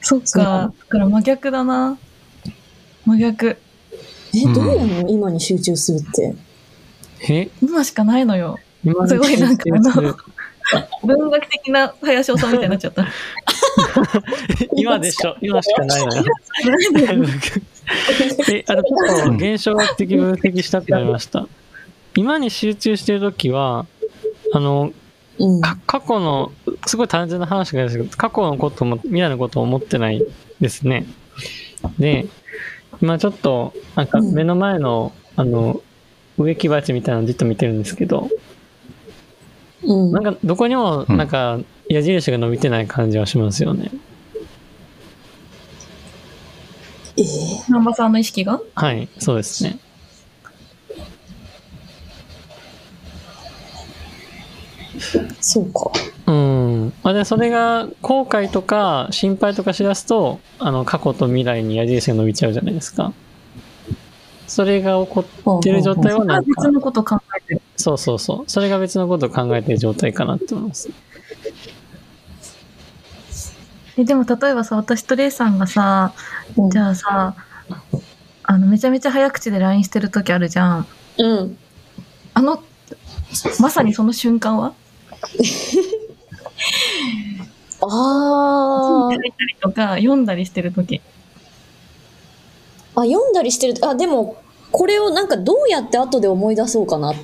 [0.00, 0.72] そっか。
[0.78, 1.98] だから真逆だな。
[3.06, 3.56] 真逆。
[4.34, 5.08] え、うんどうやんの？
[5.08, 6.34] 今に集中するって。
[7.28, 7.50] え？
[7.62, 8.58] 今しかないのよ。
[8.84, 10.16] 今すごいなんかあの
[11.04, 13.06] 文学的な林修みたいになっちゃった。
[14.76, 16.24] 今でしょ今しかないのよ。
[18.50, 21.46] え、あとちょっと現象学的分析したくなりました。
[22.16, 23.86] 今に集中してるときは、
[24.52, 24.92] あの、
[25.38, 25.60] うん。
[25.60, 26.52] か過去の、
[26.86, 30.24] すごい単純な話がですけど、過去のことも、未来のことを思ってない
[30.60, 31.06] ですね。
[31.98, 32.26] で、
[33.02, 35.82] 今ちょっと、なんか目の前の、あの、
[36.38, 38.28] 植木鉢みたいなのじっと見てるんですけど、
[39.82, 40.12] うん。
[40.12, 43.90] なんかどこにも、うんなんか矢印が伸びてない感じはしますよね。
[47.16, 47.24] えー？
[47.68, 48.60] 南波さんの意識が？
[48.74, 49.78] はい、そうですね。
[55.40, 55.90] そうか。
[56.26, 56.92] うん。
[57.02, 63.12] まあ、で、それが後悔とか心配とかしだすと、あの、過去と未来に矢印が伸びちゃうじゃないですか。
[64.46, 65.24] それが起こ
[65.58, 67.62] ってる状態はなんか別、のこと考えてる。
[67.76, 68.50] そうそうそう。
[68.50, 70.90] それが別のことを考えてる状態かなって思います。
[73.96, 76.12] えでも例えばさ、私とレイさんがさ、
[76.56, 77.34] うんじゃあさ、
[78.42, 80.86] あの、めちゃめちゃ早口で LINE してる時あるじゃん。
[81.18, 81.58] うん。
[82.34, 82.62] あの、
[83.60, 84.74] まさにその瞬間は？
[87.86, 91.00] あ書いたりとか、読んだりしてる時。
[92.94, 93.02] あ。
[93.02, 93.74] あ、読んだりしてる。
[93.86, 94.36] あ、でも、
[94.70, 97.14] これをなんかどうやって後で思い出そうかなっ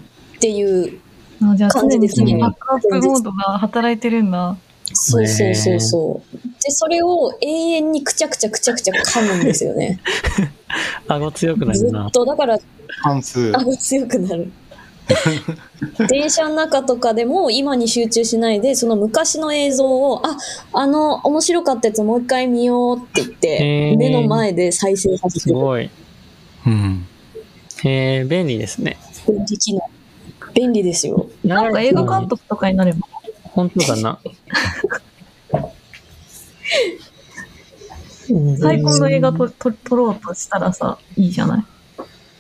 [0.41, 1.01] ていう。
[1.43, 4.57] あじゃあ常に感じですねバックアップモードが働いてるんだ。
[4.93, 6.39] そうそうそうそう。
[6.63, 10.01] で、それを永遠にくちゃくちゃくちゃくちゃ噛むんですよね。
[11.09, 12.11] 顎強くなるなずっ。
[12.11, 12.59] と、だから、
[13.03, 13.53] 関数。
[13.57, 14.51] 顎強くなる。
[16.09, 20.37] 電車の中とかでも今に集中しないで、その昔の映像を、あ、
[20.73, 25.51] あの、面白かったやつもう一回見ようって言っへて、ー目の前で再生させてる。
[25.51, 25.91] すごい。
[26.67, 27.07] うん。
[27.85, 28.99] へえ、便利ですね。
[29.27, 29.81] 便利機能。
[30.55, 31.29] 便利ですよ。
[31.45, 32.99] なんか映画監督とかになれば。
[33.53, 34.19] 本当だな。
[38.61, 41.65] 最高の映画とと撮ろうとしたらさ、いいじゃない？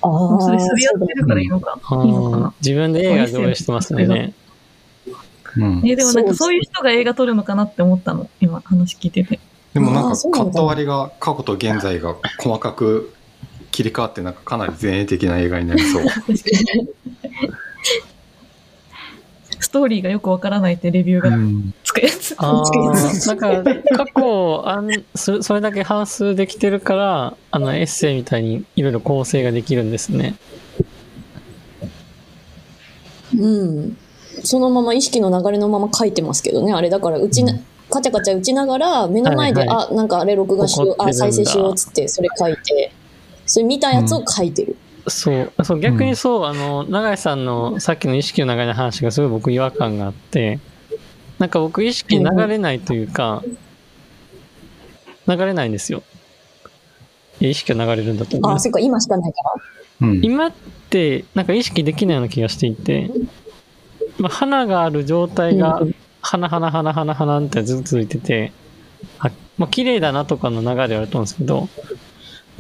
[0.03, 1.79] ああ、それ、それやってるからいいのか。
[1.83, 2.49] あいいのかな？
[2.49, 2.53] ー。
[2.61, 4.35] 自分で映画上映してますよね。
[5.57, 5.83] うん。
[5.85, 8.31] え、でもなんかそういう人が映画撮るのかなって思ったの？
[8.41, 9.41] 今話聞いてて。
[9.75, 13.13] でもなんかカット割りが過去と現在が細かく
[13.73, 16.05] 切り替わってなんかかなり前衛的な映画になりそう。
[19.71, 22.35] ストーリーがよくわからないってレビューがうんつくやつ。
[22.39, 22.65] ああ、
[23.29, 23.63] なんか
[23.97, 30.35] 過去あんそ、それだけ半数できてるから、あのエッセイみたいにいろいろ構成ができるんですね。
[33.39, 33.97] うん。
[34.43, 36.73] そのまま意識の流れのまま書いてますけどね。
[36.73, 37.55] あれだから、うちな、
[37.91, 42.93] カチャカチャ打ちながら、目の前で、はいはあ、なんかあれ録画しようあ、再生しようっつって、それ書いて、
[43.47, 44.75] それ見たやつを書いてる。
[45.11, 50.59] そう、そう逆にそう、あの、永井さんのさっきの意識の流れの話がすごい僕違和感があって、
[51.39, 53.43] なんか僕意識流れないというか、
[55.27, 56.03] 流れないんですよ。
[57.41, 58.59] 意識が流れるんだと思いあ。
[58.59, 59.39] そっか、今しかないか
[60.01, 60.09] ら。
[60.09, 60.21] うん。
[60.25, 60.53] 今っ
[60.91, 63.11] てなんか意識できないような気がしていて、
[64.19, 68.53] まあ、花がある状態がうん花花花花花ってずっと続いてて、
[69.19, 71.69] あまあ綺麗だなとかの流れはあると思うんですけど、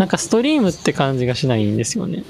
[0.00, 2.24] なんかストリームって感じがしないんですよね。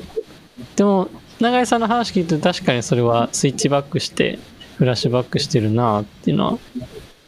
[0.75, 4.41] でも、永井さんの話聞いて確かにそれはスイッチバックして、
[4.77, 6.59] フラッシュバックしてるなっていうのは、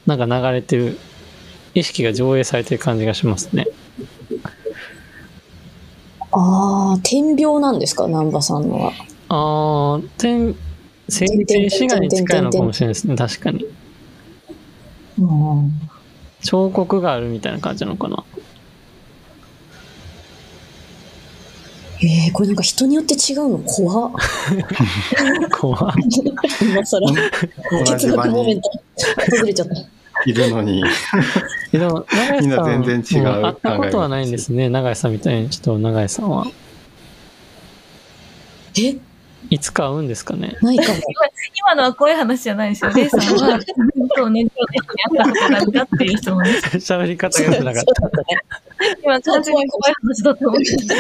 [0.05, 0.99] なんか流れてる、
[1.77, 3.69] 意識が上映されてる感じがしますね。
[6.33, 8.93] ああ、点描なんですか、南波さんのは。
[9.29, 10.57] ああ、点、
[11.09, 13.65] 静止画に近いのかもしれないですね、確かに。
[16.43, 18.25] 彫刻があるみたいな感じなのかな。
[22.05, 23.59] えー、これなんか人によって違うの？
[23.59, 24.13] 怖っ。
[25.53, 26.03] 怖い。
[26.63, 28.71] 今更、同哲学モメント、
[29.27, 29.75] 崩れちゃった。
[30.25, 30.85] いるのに、
[31.73, 36.47] でも、永井みんなさん、全然違うも会ったことはないんですね、永井さんみたいに人、永井さんは。
[38.79, 38.97] え？
[39.51, 40.57] いつか会うんですかね？
[40.63, 40.99] ないかも。
[41.55, 42.91] 今のは怖い話じゃないですよ。
[42.97, 43.27] レイさんは、
[44.17, 44.89] そう年長的に
[45.21, 46.61] あったことがあるかっていう質問です。
[46.95, 48.25] 喋り方が良くなかったね。
[49.03, 50.95] 今、完全に怖い話だと思ってた。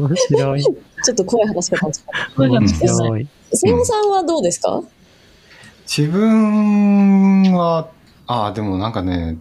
[0.00, 0.62] 面白い。
[0.62, 1.78] ちょっと怖い話が
[3.18, 3.26] い。
[3.52, 4.82] 瀬尾さんはどうですか？
[5.86, 7.88] 自分は、
[8.26, 9.36] ああ、でもなんかね、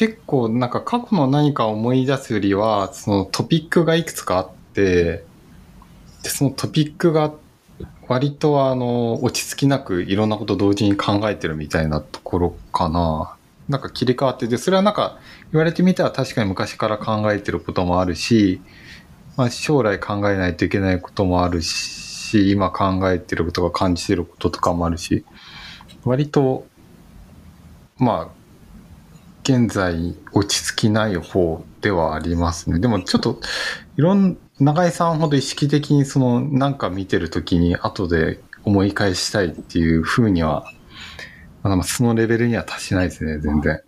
[0.00, 5.26] 結構なんか過去の何かを思い出すよりは、そのトピックがいくつかあって、
[6.22, 7.34] で、そのトピックが
[8.08, 13.36] 割とあの、落ち着きなくいろんなこと同時に考えてるみたいなところかな。
[13.68, 15.18] なんか切り替わってて、それはなんか
[15.52, 18.62] 言われてみたら確かに昔から考えてることもあるし、
[19.36, 25.26] まあ将来考えないといけないこともあるし、今考えてることが感じてることとかもあるし、
[26.06, 26.64] 割と、
[27.98, 28.39] まあ、
[29.42, 32.78] 現在落ち着きない方ではありますね。
[32.78, 33.40] でもちょっと、
[33.96, 40.64] いろん、長井さんほど意識的にその、なんか見てるときに後で思い返したいっていう風には、
[41.62, 43.80] まだそのレベルには達しないですね、全然。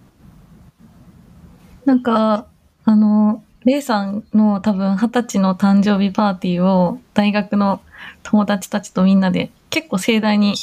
[1.84, 2.46] なんか、
[2.84, 7.80] あの、レイさんの多分二十歳の誕生日パーティーを大学の
[8.24, 10.54] 友達たちとみんなで結構盛大に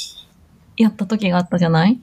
[0.76, 1.98] やった時があったじゃない？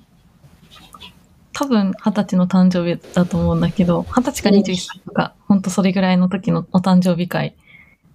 [1.59, 7.55] 多分二十歳の誕生日だと思うんだけど、二十歳か21歳とか、ほんとそれぐらいの時のお誕生日会。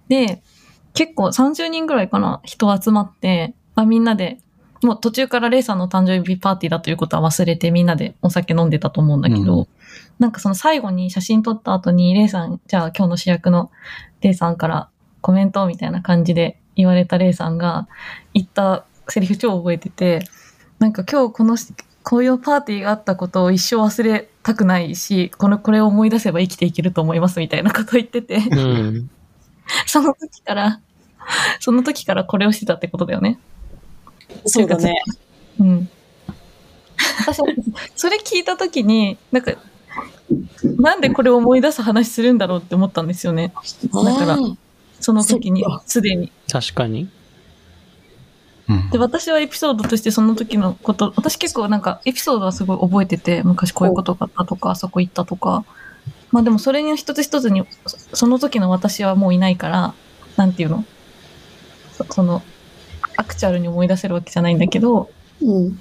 [0.07, 0.41] で、
[0.93, 4.37] 結構30人ぐらいかな、人集まって、まあ、みんなで、
[4.81, 9.67] もう途中からレイさんの誕生日パーティーだということは忘れてみんなでお酒飲んでたと思うんだけど、うん
[10.19, 13.71] なんかその最後に写真撮った後に、レイさん、じゃあ今日の主役の
[14.21, 14.89] レイさんから
[15.21, 17.87] コメントみたいな感じで言われたレイさんが
[18.33, 20.21] 言ったセリフ超覚えてて、
[20.79, 21.57] なんか今日この、
[22.03, 29.09] こういうパーティーがあったことを一生忘れたくないし、この、これを思い出せば生きていけると思いますみたいなこと言ってて、うん。
[29.87, 30.79] その時から、
[31.59, 33.39] その時からこれをしてたってことだよね。
[34.45, 35.01] そうだね。
[35.59, 35.89] うん。
[37.25, 37.37] 私、
[37.95, 39.53] それ聞いた時に、なんか、
[40.77, 43.53] なんでこれを思い出す話するんだろうって思ったんですよね。
[43.93, 44.37] だから
[44.99, 46.31] その時にすでに。
[46.51, 47.09] 確かに。
[48.69, 55.65] うんで、私はエピソードとしてその時のこと、私結構なんかエピソードはすごい覚えてて、昔こういうことがあったとか、あそこ行ったとか。
[56.31, 59.93] まあでもそれに一つ一つに、そその時の私はもういないから、
[60.37, 60.85] なんていうの？
[61.91, 62.41] そその、
[63.17, 65.09] アクチュアルに思い出せるわけじゃないんだけど、
[65.41, 65.77] うん。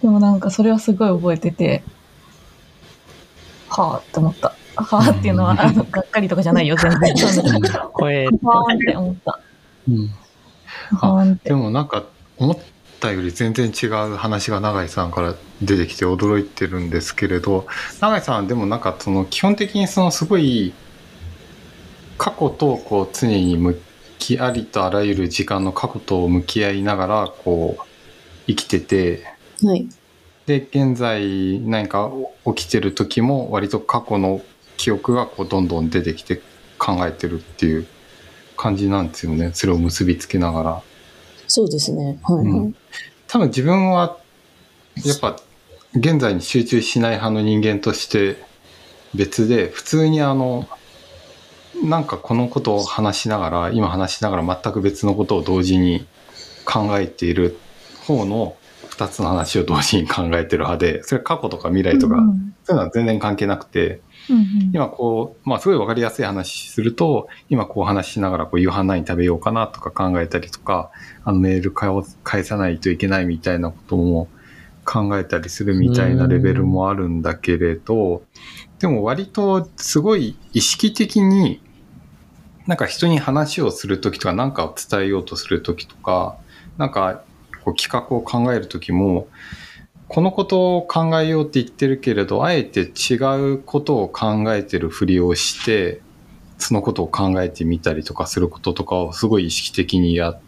[0.00, 1.82] でもなんかそれはすごい覚えてて、
[3.68, 4.54] はぁって思った。
[4.76, 7.12] はぁっていうのは、あの、がっかりとかじゃないよ、全然。
[7.12, 9.40] って思った。
[9.88, 10.10] うん
[11.44, 11.54] で。
[11.54, 12.04] もなんか
[12.36, 12.58] 思っ
[13.00, 17.66] たより全然違う話が永井さんから出てきて驚いてるんですけれど
[18.00, 20.72] 永井さんはでもなんかその基本的にそのすごい
[22.16, 23.80] 過去とこう常に向
[24.18, 27.82] きありとあらゆる時間の過去と向き合いながらこう
[28.46, 29.24] 生きてて
[29.62, 29.88] はい。
[30.46, 32.10] で現在何か
[32.46, 34.40] 起きてる時も割と過去の
[34.78, 36.40] 記憶がこうどんどん出てきて
[36.78, 37.86] 考えてるっていう
[38.58, 40.82] 感じなんですよねそれを結びつけながら。
[41.46, 42.18] そうですね。
[42.22, 42.44] はい。
[42.44, 42.74] うん
[43.28, 44.16] 多分自分は
[45.04, 45.38] やっぱ
[45.94, 48.42] 現在に集中しない派の人間として
[49.14, 50.66] 別で普通にあの
[51.84, 56.06] なんかこのことを話しながら今話しながら全く別のことを同時に
[56.64, 57.58] 考えている
[58.06, 58.56] 方の
[58.90, 64.00] 2つの話を同時に考えてる派でそれは過去とか未来とか、うんそういうのは全然関係なくて
[64.30, 64.70] うんうん。
[64.72, 70.90] 今こう、まあすごいわかりやすい話すると、今こう話しながらこう夕飯何食べようかなとか考えたりとか、
[71.24, 74.28] あのメール返さないといけないみたいなことも
[74.84, 78.22] 考えたりするみたいなレベルもあるんだけれど、
[78.78, 81.60] でも割とすごい意識的に
[82.66, 86.36] なんか人に話をするときとか何かを伝えようとするときとか、
[86.76, 87.22] なんか
[87.64, 89.28] こう企画を考えるときも、
[90.08, 93.16] このことを考えようって言ってるけれど、あえて違
[93.52, 96.00] うことを考えてるふりをして、
[96.56, 100.40] そのことを考えてみたりとかすることとかをすごい意識的にやっ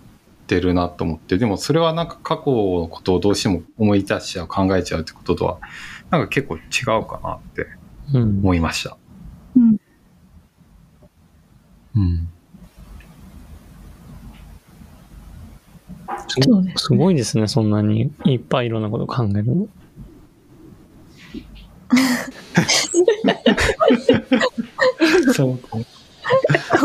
[0.47, 5.59] てるなと思って、でもそれはなんか過去のことをどうしても思い出しちゃう、考えちゃうってこととは、
[6.11, 6.61] なんか結構違
[6.99, 7.67] うかなって
[8.15, 8.23] うん。
[8.41, 8.97] 思いました。
[9.57, 9.77] うん
[11.97, 12.17] うん。
[12.17, 12.40] す
[16.31, 19.69] そうですねすごいですね、そんなにいっぱいいろんなこと考えるの。
[25.35, 25.59] そう。
[25.59, 25.79] コ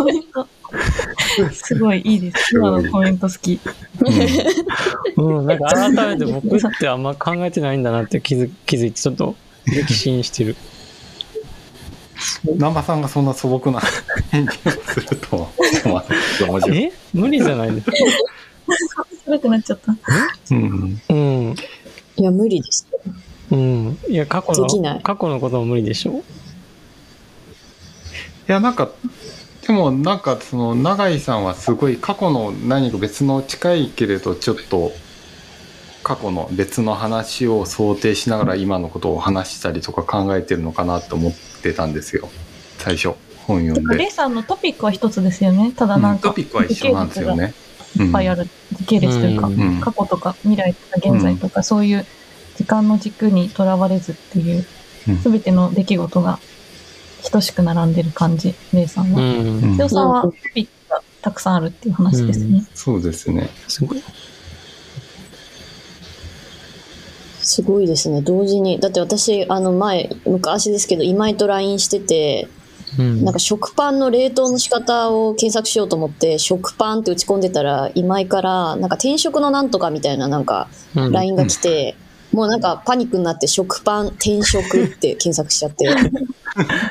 [0.04, 0.48] メント。
[1.52, 2.56] すごいいいです。
[2.56, 3.60] 今のコメント好き。
[5.18, 9.36] うん、なんか改めて僕ってあんま考えてないんだなって気づ気づいて、ちょっと
[9.66, 10.56] 激心してる。
[12.46, 13.82] 南波さんがそんな素朴な
[14.32, 15.50] 返事をすると。
[16.72, 16.92] え？
[17.14, 17.98] 無理じゃないですか。
[19.26, 19.96] 辛くなっちゃった。
[20.52, 21.02] うん。
[21.10, 21.56] うん。
[22.18, 22.88] いや、無理です。
[23.52, 23.98] うん。
[24.08, 26.14] いや、過去できないの、過去のことも無理でしょ？
[26.14, 26.22] い
[28.48, 28.92] や、なんか、
[29.66, 34.92] でもなんかその永井さんはすごい過去の何か別の近いけれどちょっと
[36.04, 42.30] 過去の別の話を想定しながら今のことを話したりとか考えてるのかなと思ってたんですよ
[42.78, 43.16] 最初
[43.48, 45.72] 本読んで、レイさんのトピックは一つですよね。
[45.72, 47.65] ただなんか、うんトピックは一緒なんですよねい
[48.04, 48.48] っぱいある。
[48.74, 52.06] 時系列というか、うんうん過去とか未来とか現在とか、そういう
[52.58, 54.66] 時間の軸にとらわれずっていう
[55.08, 56.40] うん、すべての出来事が
[57.32, 59.22] 等しく並んでる感じ、レイさんうは。
[59.22, 59.78] ん。
[59.78, 62.66] 瀬尾さんはトピックがたくさんあるっていう話ですね。
[62.74, 64.04] そうですねすごい。
[67.42, 68.22] すごいですね。
[68.22, 68.80] 同時に。
[68.80, 72.48] だって私、あの前、昔ですけど、今井と LINE してて、
[72.98, 73.24] うん。
[73.24, 81.12] なんか食パンの冷凍の仕方を検索しようと思って、食パンって打ち込んでたら、今井から、なんか転職のなんとかみたいななんかうん。
[81.12, 81.96] LINE が来て、
[82.32, 85.86] もうなんかパニックになって食パン転職って検索しちゃって、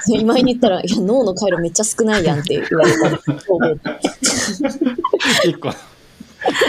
[0.09, 2.93] で今井に言ったら、いや、脳の回路めっちゃ少ないやんって言われ
[3.79, 3.99] た。
[5.45, 5.71] 一個。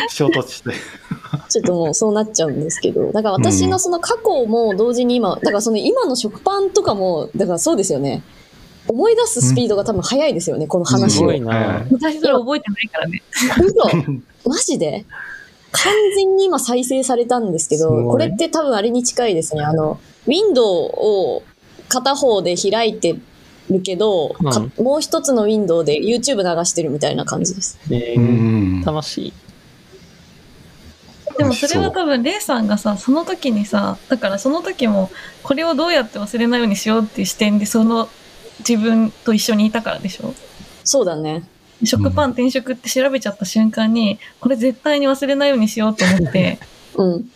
[0.10, 0.72] 衝突して。
[1.50, 8.24] ちょっともうそうなっちゃうんですけど、だから私のその過去も同時に今、だからその今の食パンとかも、だからそうですよね。
[8.88, 11.34] 思い出すスピードが多分速いですよね、このす話をご。
[11.34, 11.86] いな。
[11.92, 13.22] 私それ覚えてないからね。
[13.64, 15.06] 嘘マジで？
[15.72, 19.64] 完全に今再生されたんですけど、これって多分あれに近いですね。
[19.64, 21.44] あの、ウィンドウを
[21.90, 23.18] 片方で開いて
[23.70, 27.78] るけど、かもう一つのウィンドウで YouTube 流してるみたいな感じです。
[27.90, 29.34] ーん魂。
[31.38, 35.12] でもそれは多分、レイさんがさ、その時にさ、だからその時も、
[35.44, 38.08] これをどうやって忘れないようにしようっていう視点で、その
[38.60, 40.34] 自分と一緒にいたからでしょ？
[40.84, 41.44] そうだね。
[41.84, 46.58] 食パン転職って調べちゃった瞬間に、これ絶対に忘れないようにしようと思って、
[46.96, 47.30] うん。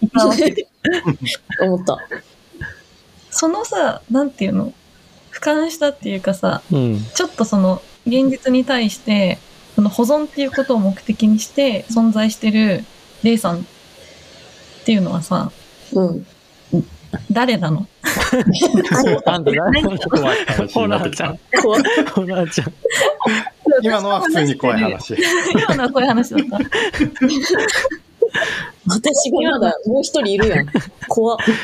[0.00, 0.68] いたわけで。
[1.60, 1.98] 思った。
[3.30, 4.72] そのさ、なんていうの？
[5.32, 7.04] 俯瞰したっていうかさ、うん。
[7.14, 9.38] ちょっとその、現実に対して、
[9.74, 12.84] その保存っていうことを目的にして存在してる
[13.22, 13.62] レイさんっ
[14.84, 15.50] ていうのはさ、
[15.92, 16.26] うん。
[17.30, 17.86] 誰なの？
[19.26, 19.64] なんでだ
[20.10, 21.60] 怖い話ホになってきたラーちゃん。
[21.62, 21.82] 怖い
[22.14, 22.72] ホラーちゃん。
[23.82, 25.16] 今のは普通に怖い話。
[25.52, 26.58] 今のはこういう話だった。
[28.86, 30.66] 私がまだもう一人いるやん。
[31.08, 31.54] 怖っ確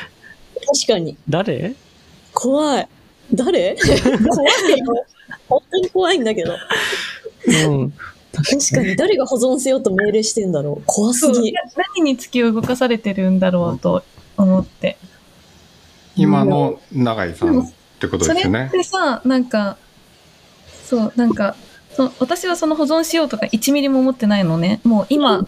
[0.93, 1.17] かに。
[1.29, 1.75] 誰？
[2.35, 2.89] 怖い。
[3.33, 3.77] 誰？
[4.29, 5.07] 怖いよ。
[5.49, 6.57] 本当に怖いんだけど。
[7.47, 7.93] うん。
[8.33, 10.83] 確かに誰が保存せよと命令してんだろう。
[10.87, 11.53] 怖すぎ。
[11.97, 14.05] 何に突き動かされてるんだろうと
[14.37, 14.97] 思って。
[16.19, 18.69] 今の永井さんってことそれっですよね。
[18.71, 19.77] てさ、なんか、
[20.85, 21.57] そう、なんか、
[21.95, 24.81] そ私はその保存しようとか1ミリも思ってないのね。
[24.85, 25.47] もう今、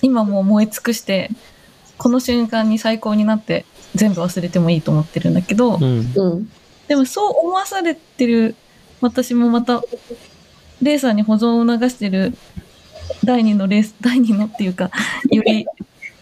[0.00, 1.30] 今もう燃え尽くして、
[1.98, 3.64] この瞬間に最高になって
[3.94, 6.12] 全部忘れてもいいと思ってるんだけど、うん。
[6.14, 6.50] うん。
[6.88, 8.56] でもそう思わされてる
[9.00, 9.82] 私もまた、
[10.80, 12.36] レーサーに保存を流してる
[13.24, 14.90] 第二のレース、第二のっていうか、
[15.30, 15.66] より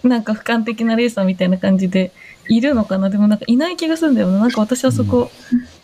[0.03, 2.13] なんか俯瞰的なレーサーみたいな感じで
[2.51, 3.11] いるのかな？
[3.11, 4.39] でもなんかいない気がするんだよな。
[4.39, 5.31] なんか私はそこ、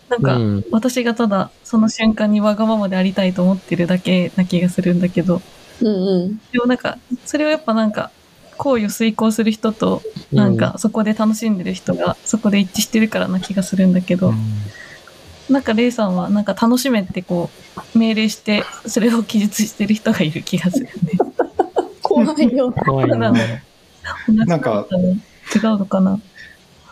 [0.08, 5.40] なんかうん私がただその瞬間にわがままでありたいと思ってるだけな気がするんだけど、
[5.80, 6.40] うんうん。
[6.52, 8.10] でもなんか、それをやっぱなんか、
[8.56, 10.02] 行為を遂行する人と、
[10.32, 14.32] なんかそこで楽しんでる人がそこで一致してるからな気がするんだけど、
[15.50, 17.50] なんかレイさんはなんか楽しめってこ
[17.94, 20.92] う命令してそれを記述してる人がいる気がするね。
[22.02, 22.72] 怖いよ。
[22.72, 23.30] 怖いな。
[24.28, 24.86] なんか
[25.54, 26.18] 違うのかな？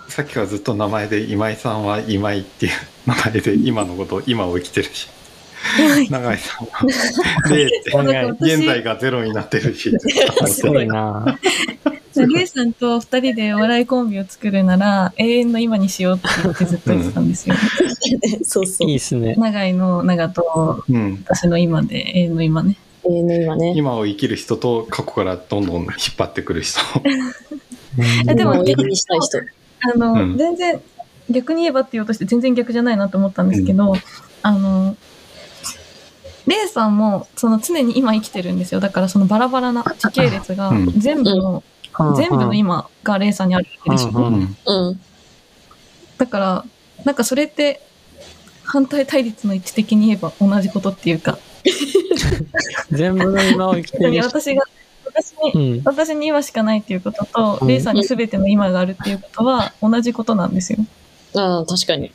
[0.08, 2.72] さっきからずっと名前で今井さんは今井っていう
[3.06, 5.08] 名前で今のこと今を生きてるし
[6.10, 6.86] 永井さんは
[7.48, 9.92] 0って現在がゼロになってるし
[10.46, 11.38] すごいな。
[12.16, 17.56] レイさんと二人でお笑いコンビを作るなら永遠の今にしようって言ってずっと言ってたんですよ。
[18.44, 18.88] そうそう。
[18.88, 19.34] いいっすね。
[19.36, 22.76] 長井の長とうん、私の今で永遠の今ね。
[23.04, 23.74] えーね、今ね。
[23.76, 26.80] 今を生きる人と過去からどんどん引っ張ってくる人
[28.28, 29.63] えでもにしたい人。
[29.92, 30.80] あの、うん全然、
[31.30, 33.94] 逆に言えばって言おうとして全然逆じゃないなと思ったんですけど、
[34.42, 34.96] あの、
[36.46, 38.80] レイさんもその常に今生きてるんですよ。
[38.80, 41.62] だからそのバラバラな時系列がうん全部の、
[42.16, 44.10] 全部の今がレイさんにあるわけでしょ。
[44.10, 45.00] うんうんうん。
[46.18, 46.64] だから、
[47.04, 47.80] なんかそれって
[48.64, 51.38] 反対対立の位置的に言えば同じことっていうか、
[52.90, 54.24] 全部の今を生きてる人。
[54.24, 54.64] 私が、
[55.14, 55.82] 私に、うん。
[55.84, 60.78] 私に今しかないっていうことと、うんレイさんに全ての今があるっていうことは同じことなんですよ。
[61.36, 62.10] ああ、確かに。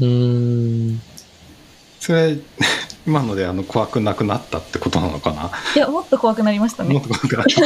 [0.00, 1.00] うーん。
[2.00, 2.38] それ
[3.06, 5.50] 今のであの怖くなくなったってことなのかな？
[5.76, 7.02] いや、もっと怖くなりましたねもっ。
[7.02, 7.60] と怖くなった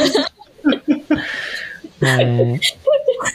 [2.05, 2.59] ね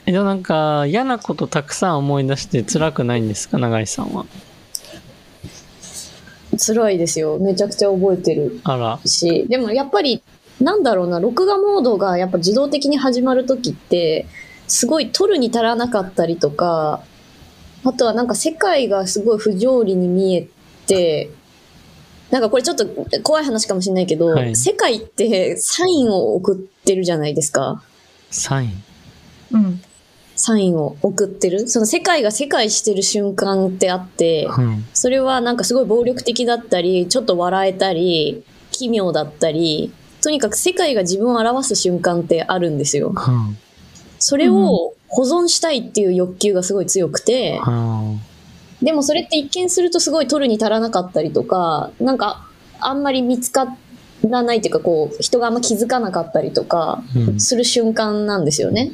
[0.06, 0.12] え。
[0.12, 3.58] でもなんか嫌なことたくさん思い出して辛くないんですか？
[3.58, 4.26] 永井さんは。
[6.58, 7.38] 辛いですよ。
[7.38, 8.98] めちゃくちゃ覚えてるあら。
[9.06, 9.46] し。
[9.48, 10.22] でもやっぱり、
[10.60, 14.26] なんだろうな、録画モードがやっぱ自動的に始まるときって、
[14.68, 17.02] すごい撮るに足らなかったりとか、
[17.82, 20.46] あとはなんか世界がすごい不条理に見え
[20.86, 21.30] て、
[22.30, 22.86] なんかこれちょっと
[23.22, 27.82] 怖い話かもしれないけど、はい世界ってサインを送ってるじゃないですか。
[28.30, 28.84] サイン。
[29.52, 29.82] うん。
[30.36, 31.68] サインを送ってる？
[31.68, 34.84] その世界が世界してる瞬間ってあって、うん。
[34.92, 39.92] それはなんかすごい暴力的だったり、ちょっと笑えたり、奇妙だったり、
[40.22, 43.14] とにかく世界が自分を表す瞬間ってあるんですよ。
[43.14, 43.56] うん。
[44.18, 48.20] それを保存したいっていう欲求がすごい強くて、うん。
[48.82, 52.46] でもそれって一見するとすごい取るに足らなかったりとか、なんか
[52.80, 53.76] あんまり見つか
[54.28, 57.40] らないっていうかこう、人があんま気づかなかったりとかうん。
[57.40, 58.92] する瞬間なんですよね。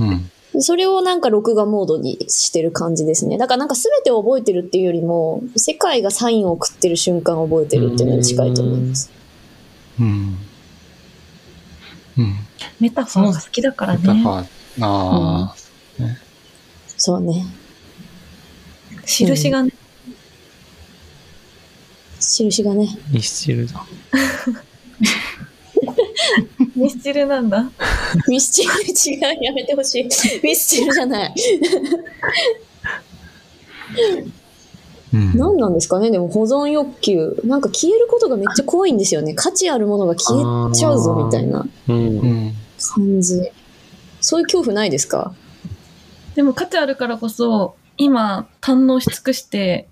[0.00, 0.30] うん
[0.60, 3.38] それをなんか録画モードにしてる感じですね。
[3.38, 9.10] だからなんか全てを覚えてるっていうよりも、世界がサインを送ってる瞬間を覚えてるっていうのに近いと思います。
[10.00, 10.36] うん
[12.18, 12.34] うん
[12.80, 14.00] メタファーが好きだからね。
[14.00, 14.46] メタファー
[14.80, 15.54] あ
[16.96, 17.44] そうね。
[19.06, 19.72] 印がね、
[22.20, 22.88] 印がね。
[23.10, 23.84] ミスチルだ。
[26.74, 27.70] ミスチルなんだ。
[28.26, 30.08] ミスチル違う、やめてほしい。
[30.42, 31.34] ミスチルじゃない。
[35.12, 37.40] ーうん何なんですかねでも保存欲求。
[37.44, 39.34] なんか消えることがめっちゃ怖いんですよね。
[39.34, 41.96] 価値あるものが消えちゃうぞみたいなうん。
[41.96, 42.54] うん
[42.94, 43.40] 感じ。
[44.20, 45.32] そういう恐怖ないですか？
[46.34, 49.88] でも価値あるからこそ、今堪能し尽くして、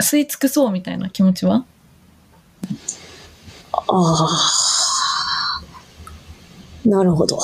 [0.00, 1.64] 吸い尽くそうみたいな気持ちは？
[3.72, 4.28] ああ。
[6.84, 7.38] なるほど。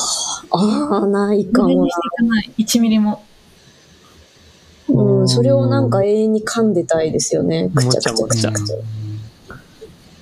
[0.50, 2.00] ああ、ないかもな無駄にして。
[2.06, 2.52] いかない。
[2.58, 3.22] 1ミリも。
[4.88, 7.70] うん、それをなんか永遠に噛んでたいですよね。
[7.74, 8.76] くちゃくちゃくちゃくちゃ。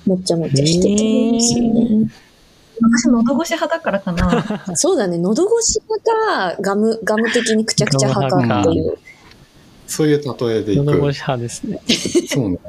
[0.05, 2.11] もっちゃもっちゃしてたいですよね。
[2.79, 4.75] 私、喉越し派だからかな。
[4.75, 8.97] そうだね、喉越し派か、ガム、ガム的にくちゃくちゃ派かっていう。
[9.87, 10.83] そういう例えでいく。
[10.83, 11.81] 喉越し派ですね。
[12.27, 12.59] そうね。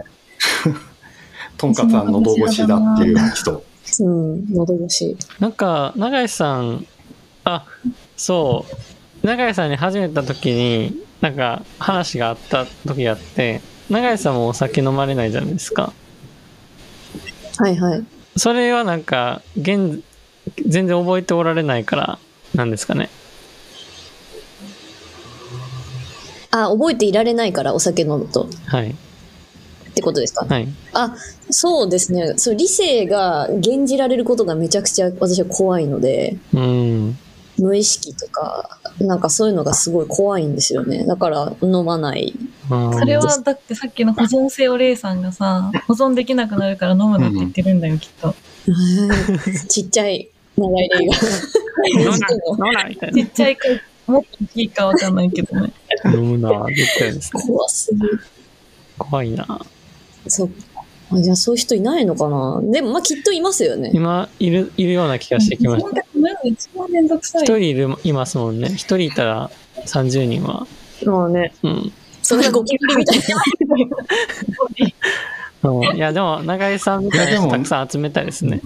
[1.59, 3.65] とんかつさん喉越しだっていう人。
[4.01, 5.17] うん、喉越し。
[5.41, 6.87] なんか、永井さん、
[7.45, 7.65] あ、
[8.17, 8.65] そ
[9.23, 13.61] う、永井さんに始めた時に、なんか話があった時があって、
[13.91, 15.93] 永井さんもお酒飲まれないじゃないですか。
[17.57, 18.05] はいはい。
[18.37, 20.03] それはなんか、現、
[20.67, 22.19] 全然覚えておられないから、
[22.55, 23.09] なんですかね。
[26.51, 28.49] あ、覚えていられないから、お酒飲むと。
[28.67, 28.91] はい。
[28.91, 28.95] っ
[29.95, 30.47] てことですか？
[30.49, 30.69] はい。
[30.93, 31.17] あ、
[31.51, 32.35] そうですね。
[32.37, 37.19] そう、理性が減じられることがめちゃくちゃ私は怖いので、うん。
[37.59, 41.05] 無意識とか、なんかそういうのがすごい怖いんですよね。
[41.07, 42.35] だから飲まない。
[42.69, 48.35] それは、だってさっきの保存性をレイさんがさ、保存できなくなるから飲むなって言ってるんだよ、きっと。
[49.69, 51.17] ちっちゃい長い霊が。
[52.01, 53.17] 飲まない、飲まないみたいな。
[53.17, 53.69] ちっちゃいか、
[54.07, 55.73] もっと大きいかわかんないけどね。
[56.05, 57.43] 飲むな絶対ですね。
[57.47, 58.21] 怖すぎる。
[58.99, 59.47] 怖いな
[60.27, 60.51] そう。
[61.11, 62.61] あじゃあそういう人いないのかな？
[62.63, 63.91] でもまあきっといますよね。
[63.95, 66.03] 今、いる、いるような気がしてきました。
[66.45, 67.43] 一番めんどくさい。
[67.43, 68.69] 一人いる、いますもんね。
[68.69, 69.51] 一人いたら
[69.87, 70.67] 30人は。
[71.05, 71.53] まあね。
[71.63, 71.93] うん。
[72.23, 73.25] それがゴキブリみたいな。
[75.71, 78.61] うんいや、でも、永井さんみたいいやでもたくさん集めたいですね。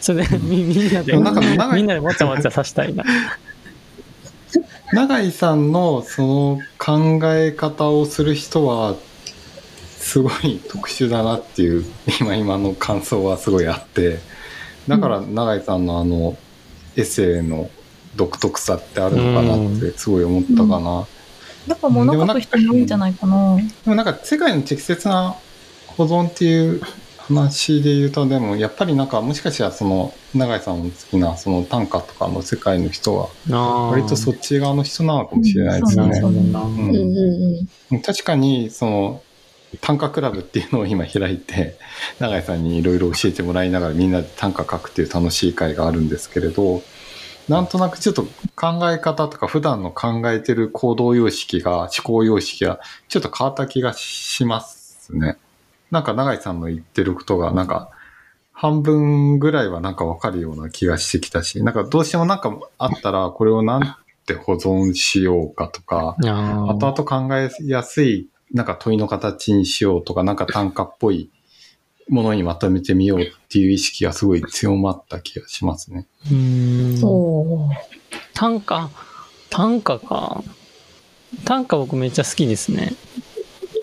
[0.00, 3.04] それで、みみんなで、でもなんか長いみんなでもちゃもちゃさせたいな。
[4.92, 8.96] 永井さんのその考え方をする人は
[10.00, 11.84] すごい特殊だなっていう
[12.20, 14.18] 今今の感想はすごいあって。
[14.88, 16.36] だから永井さんのあの
[16.96, 17.70] エッセイの
[18.16, 21.06] 独特さってあるのかなってすごい思ったかな。
[21.68, 23.56] やっぱ物書く人も多いんじゃないかな。
[23.56, 25.36] でもなんか世界の適切な
[25.86, 26.80] 保存っていう
[27.18, 33.28] 話で言うとでもやっぱりなんかもしかしたらその永井さんの好きなその短歌とかの世界の人は
[33.90, 36.20] 割とそっち側の人なのかもしれないですよね。
[38.04, 39.22] 確かにその
[39.80, 41.78] 短歌クラブっていうのを今開いて
[42.18, 46.82] 永井さんにいろいろ教えてもらいながらみんなで短歌書くっていう楽しい会があるんですけれど
[47.48, 48.22] なんとなくちょっと
[48.54, 55.36] 考え方とか普段の考えてる行動様式が思考様式がちょっと変わった気がしますね。
[55.90, 57.90] なんか永井さんの言ってることがなんか
[58.52, 63.96] 半分ぐらいはなんかわかるような気がしてきたしなんかどうしてもなんかあったらこれをなん
[64.26, 71.30] て保存しようかとか後々考えやすい、なんか問いの形にしようとか、なんか短歌っぽい
[72.08, 76.06] ものにまとめてみようっていう意識がすごい強まった気がしますね。
[76.26, 77.70] うーん。
[78.34, 78.90] 短歌、
[79.48, 80.42] 短歌か。
[81.44, 82.92] 短歌僕めっちゃ好きですね。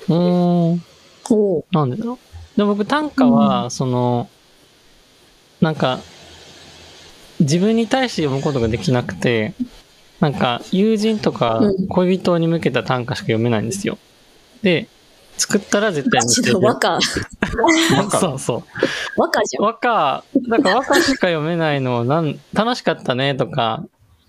[0.09, 0.83] うーん。
[1.71, 2.13] なんでだろ
[2.55, 2.57] う。
[2.57, 4.29] で僕短歌は、その、
[5.61, 5.99] なんか、
[7.39, 9.53] 自分に対して読むことができなくて、
[10.19, 13.97] なんか友人とかうん恋人に向けた短歌しか読めないんですよ。
[14.61, 14.87] で、
[15.37, 16.59] 作ったら絶対ガチ見せる。
[16.59, 16.99] の和歌、
[18.19, 18.63] そうそう。
[19.17, 19.65] 和歌じゃん。
[19.65, 23.85] 和歌、なんか和歌しか読めないのなん、楽しかったねとか、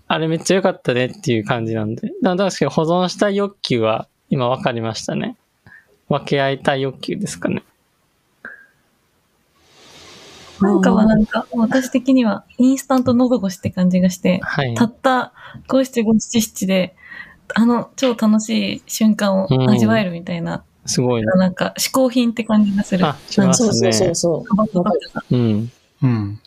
[0.07, 2.09] あれめっちゃ良かったねっていう感じなんで。
[2.21, 5.35] だから確かに保存したい欲求は今分かりましたね。
[6.07, 7.63] 分け合いたい欲求ですかね。
[10.61, 14.75] なんかはなんか、私的にはインスタント喉越しって感じがして、はい。
[14.75, 15.33] たった
[15.67, 16.95] 五七五七七で、
[17.55, 21.33] あの超楽しい瞬間を味わえるみたいな、すごいな。
[21.35, 23.05] なんか嗜好品って感じがする。
[23.05, 24.45] あしますそうそうそうそ
[25.29, 25.35] う。
[25.35, 25.71] うん。
[26.01, 26.41] うん。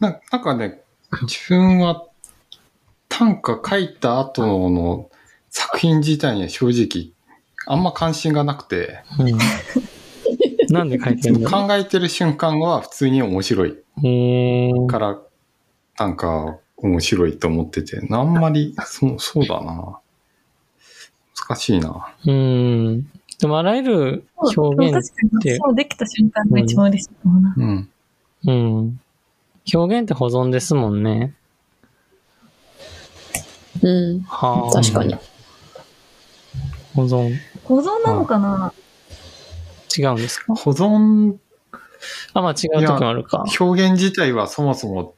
[0.00, 0.80] ななんかね、
[1.22, 2.04] 自分は
[3.08, 5.10] 短歌書いた後の
[5.50, 7.12] 作品自体には正直
[7.66, 9.38] あんま関心がなくて、うん、
[10.72, 13.76] なんで書いてんだろ考えてる瞬間は普通に面白い
[14.88, 15.18] から
[15.96, 19.98] 短歌面白いと思ってて、あんまり、そう、そうだな。
[21.46, 22.14] 難しいな。
[22.26, 23.10] うん。
[23.38, 27.54] でもあらゆる表現、確かにそうできた瞬間が一番嬉しいかもな。
[27.56, 27.90] うん。
[28.46, 29.00] うん。
[29.72, 31.34] 表現って保存ですもんね。
[33.82, 34.20] うん。
[34.22, 34.72] はあ。
[34.72, 35.14] 確かに。。
[36.94, 37.36] 保存。
[37.64, 38.72] 保存なのかな？
[39.96, 40.54] 違うんですか？
[40.54, 41.36] 保存？
[42.32, 43.44] あ、まあ違う時もあるか。
[43.60, 45.14] 表現自体はそもそも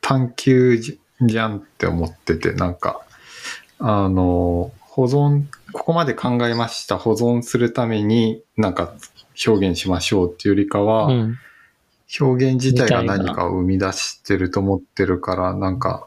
[0.00, 3.03] 探求じじゃんって思ってて、なんか、
[3.78, 8.94] あの、保存、ここまで考えました、保存するためになんか
[9.46, 11.38] 表現しましょうっていうよりかは、うん。
[12.20, 16.06] 表現自体が何かを生み出してると思ってるから、なんか、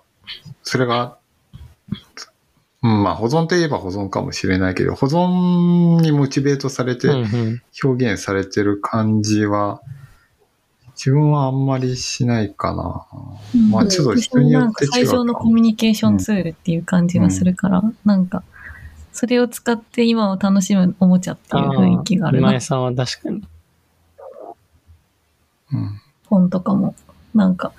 [0.63, 1.17] それが、
[2.83, 7.61] うん、まあ保存といえば保存かもしれないけど、保存にモチベートされてうんうん。
[7.83, 9.81] 表現されてる感じは
[10.97, 13.05] 自分はあんまりしないかな。
[13.53, 18.43] うんまあちょっと人によって違う最上のコミュニケーションツールっていう感じがするから、なんか、
[19.13, 22.61] それを使って今を楽しむおもちゃっていう雰囲気があるな今井。
[22.61, 23.43] さんは確かに。
[25.71, 26.01] うん。
[26.25, 26.95] 本とかも、
[27.33, 27.71] なんか、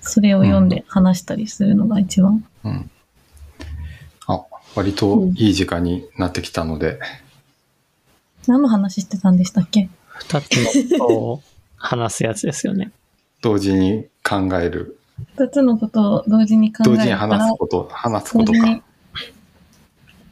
[0.00, 2.44] それを読んで話したりするのが一番。
[2.64, 2.90] うん。
[4.26, 4.44] あ、
[4.74, 6.98] 割といい時間になってきたので、
[8.46, 9.88] 何の話してたんでしたっけ？
[10.14, 10.56] 二つ
[10.98, 11.42] のことを
[11.80, 12.92] 話すやつですよね。
[13.42, 14.98] 同時に考える、
[15.36, 18.82] 二つのことを同時に考え同時に話すこと、話すことか。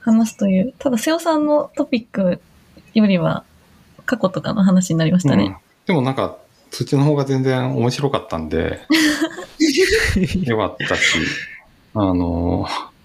[0.01, 0.75] 話すという。
[0.79, 2.41] ただ、瀬尾さんのトピック
[2.95, 3.45] よりは、
[4.07, 5.59] 過去とかの話になりましたうんね。
[5.87, 6.39] でもなんか、
[6.71, 8.81] そっちの方が全然面白かったんで、
[10.45, 11.19] よかったし、
[11.95, 12.99] あのー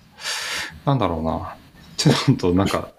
[0.86, 1.56] なんだろうな。
[1.96, 2.90] ちょっとなんか、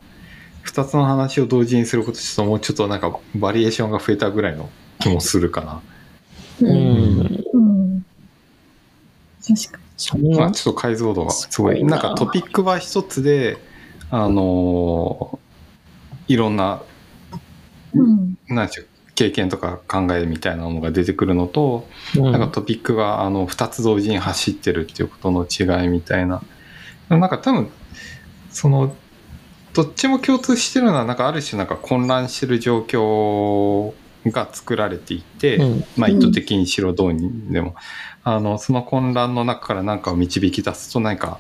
[0.62, 4.70] 二つの話を同時にすることちょっともうちょっとなんかバリエーションが増えたぐらいの
[5.04, 5.82] 気もするかな。
[6.60, 6.74] ううん。
[7.20, 7.44] ん。
[7.52, 8.06] うん。
[9.46, 11.84] 確かそんなまあ、ちょっと解像度がすごい。
[11.84, 13.58] ななんかトピックは一つで、
[14.10, 15.38] あのー
[16.26, 16.82] いろんな、
[17.92, 18.00] に。
[18.00, 18.38] うん。
[18.48, 21.86] なんでしょう、経験とか考えみたいなのが出てくるのと、
[22.16, 26.42] うんなんかトピックがあの2つ同時に走ってるっていうことの違いみたいな。
[27.10, 27.70] なんか多分、
[28.50, 28.96] その、
[29.74, 33.94] どっちも共通してるのは、なんかある種なんか混乱してる状況
[34.26, 37.74] が作られていて、うんまあ意図的にしろどうにでも、
[38.22, 41.38] あの、その混乱の中から何かを導き出すと何か、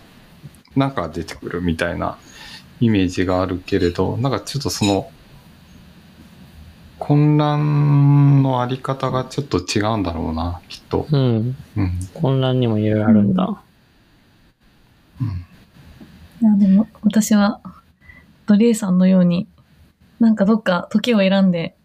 [0.76, 2.18] なんか出てくるみたいな
[2.80, 5.10] イメージがあるけれど、なんかちょっとその、
[6.98, 11.06] 混乱のあり方がちょっと違うんだろうな、きっと。
[11.10, 11.56] うん。
[11.76, 11.92] うん。
[12.14, 13.60] 混乱にもいろいろあるんだ。
[15.20, 15.44] うん
[16.42, 17.60] いや、でも、私は、
[18.46, 19.46] ドリエさんのように、
[20.18, 21.76] なんかどっか時を選んで、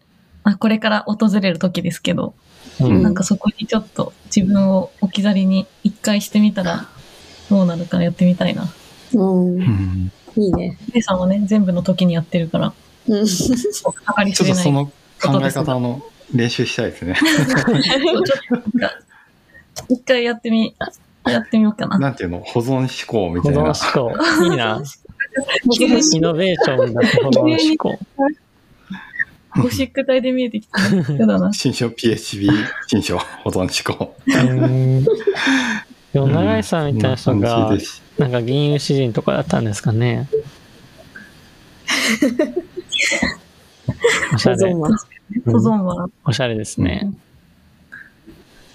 [0.44, 2.34] あ、これから訪れる時ですけど、
[2.80, 6.88] うんなんかそこにちょっと自分を置き去りに一回してみたら、
[7.50, 8.72] どうなるかやってみたいな。
[9.12, 9.58] うんう。
[9.58, 10.78] んいいね。
[10.88, 12.72] ドリエさんはね、全部の時にやってるから、
[13.08, 13.26] うん。
[14.04, 14.46] かかりちょ。
[14.46, 14.86] っとその
[15.20, 17.16] 考え方の練習したいですね。
[19.88, 20.74] 一回やってみ、
[21.26, 21.98] やってみようかな。
[21.98, 22.40] なんていうの？
[22.40, 23.70] 保存思考み保たいな。
[23.72, 24.44] 存思考。
[24.44, 24.82] いいな。
[25.70, 27.98] イノベーションだと保存思考。
[29.56, 31.04] ゴシック体で見えてきたね。
[31.18, 31.52] やだな。
[31.52, 32.48] 新書 PHP
[32.86, 34.16] 新書保存思考。
[34.26, 35.04] うん
[36.12, 37.72] でも、長井さんみたいな人が
[38.18, 40.28] なんか銀融詩人とかだったんですかね。
[44.34, 44.80] おしゃれ保存。
[44.80, 44.88] は。
[45.46, 47.12] 保存は、おしゃれですね。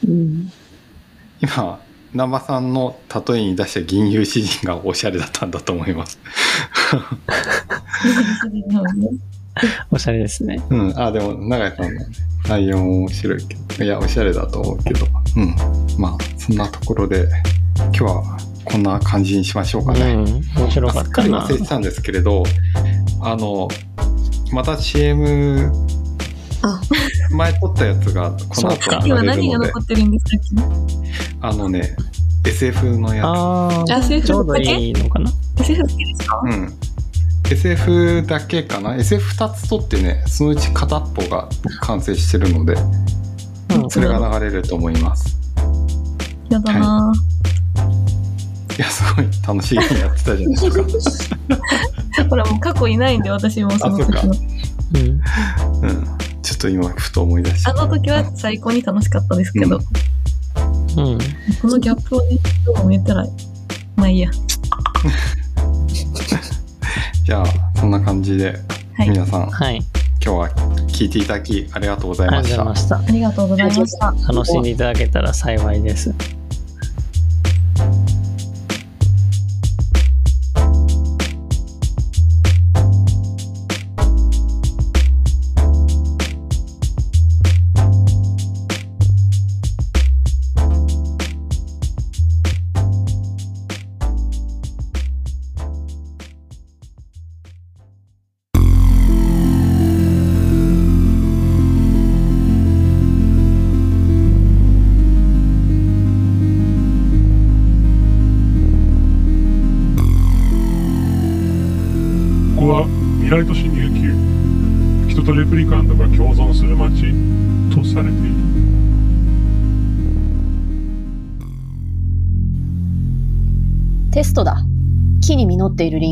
[0.08, 0.52] うん。
[1.42, 1.82] 今、
[2.14, 2.98] 南波さんの
[3.28, 6.18] 例えに出した銀融詩人がおしゃれだったんだと思います。
[9.92, 10.62] おしゃれですね。
[10.70, 10.94] うん。
[11.00, 12.02] あ、でも、永井さんの
[12.50, 15.56] 内容も面白いけど、いや、おしゃれだと思うけど、うん。
[15.98, 17.28] まあ、そんなところで、
[17.78, 20.26] 今日はこんな感じにしましょうかうん。
[20.26, 20.42] ね。
[20.58, 21.54] 面白かすっかったなり忘。
[21.54, 22.44] れてたんですけれど、
[23.22, 23.68] あの、
[24.52, 25.72] また CM、
[26.62, 26.82] あ、
[27.32, 30.26] 前撮ったやつがこの後流れるので何が残、ってるんです
[30.56, 30.64] か
[31.42, 31.96] あのね、
[32.46, 35.32] SF のやあああ、SF ちょうどいいのかな。
[35.60, 36.42] SF 好きですか？
[36.44, 36.48] つ。
[36.48, 36.74] うん。
[37.50, 41.48] SF だけかな ?SF2 つ撮ってね、そのうち片っぽが
[41.82, 45.38] 完成してるので、うんそれが流れると思います。
[46.50, 47.14] やだな、
[48.78, 51.38] いや、すごい楽しいにやってたじゃないですか。
[52.30, 54.22] ほらもう過去いないんで私もその時の。
[54.94, 55.90] うん。
[55.90, 56.06] うん。
[56.42, 57.72] ちょっと今、ふと思い出した。
[57.72, 61.18] あの時は最高に楽しかったですけど、うん。
[61.62, 63.26] このギャップをね、どう見えたら、
[63.96, 64.30] まあいいや。
[67.26, 67.46] じゃあ、
[67.76, 68.56] そんな感じで、
[68.94, 69.10] はい。
[69.10, 69.78] 皆さん、はい。
[69.78, 69.86] 今
[70.20, 70.50] 日は
[70.88, 73.08] 聞いていただきありがとうございありがましたとうございま。
[73.08, 73.10] した。
[73.10, 74.32] ありがとうございました。
[74.32, 76.14] 楽しんでいただけたら幸いです。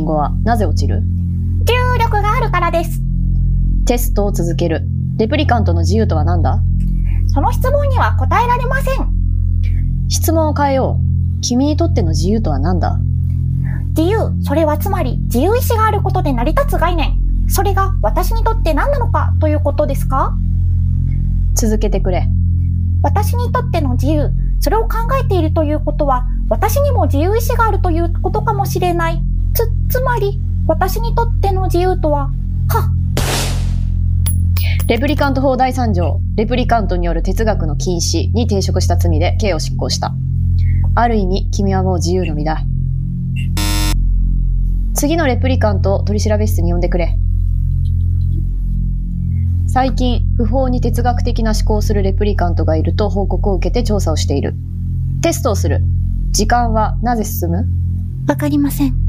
[0.04, 1.02] ンゴはなぜ落ちる？
[1.64, 3.02] 重力があるからです。
[3.86, 4.86] テストを続ける。
[5.18, 6.62] レプリカントの自由とは何だ？
[7.28, 10.08] その質問には答えられません。
[10.10, 11.42] 質問を変えよう。
[11.42, 13.00] 君にとっての自由とは何だ？
[13.96, 17.18] 自由、それはつまり自由意志があることで成り立つ概念。
[17.48, 20.36] それが私にとって何なのかということですか？
[21.54, 22.28] 続けてくれ。
[23.04, 29.22] 私にとっての自由、それを考えているということは、私にも自由意志があるということかもしれない。
[29.94, 32.32] つ、つまり、私にとっての自由とは、
[32.68, 32.92] は、
[34.88, 40.16] レプリカント法第3条、レプリカントによる哲学の禁止に抵触した罪で刑を執行した。
[40.96, 42.64] ある意味、君はもう自由の身だ。
[44.96, 47.16] 次のレプリカントを取り調べ室に呼んでくれ。
[49.68, 54.56] 最近、不法に哲学的な思考をするレプリカントがいると報告を受けて調査をしている。
[55.22, 55.84] テストをする。
[56.32, 57.68] 時間はなぜ進む？
[58.28, 59.03] わかりません。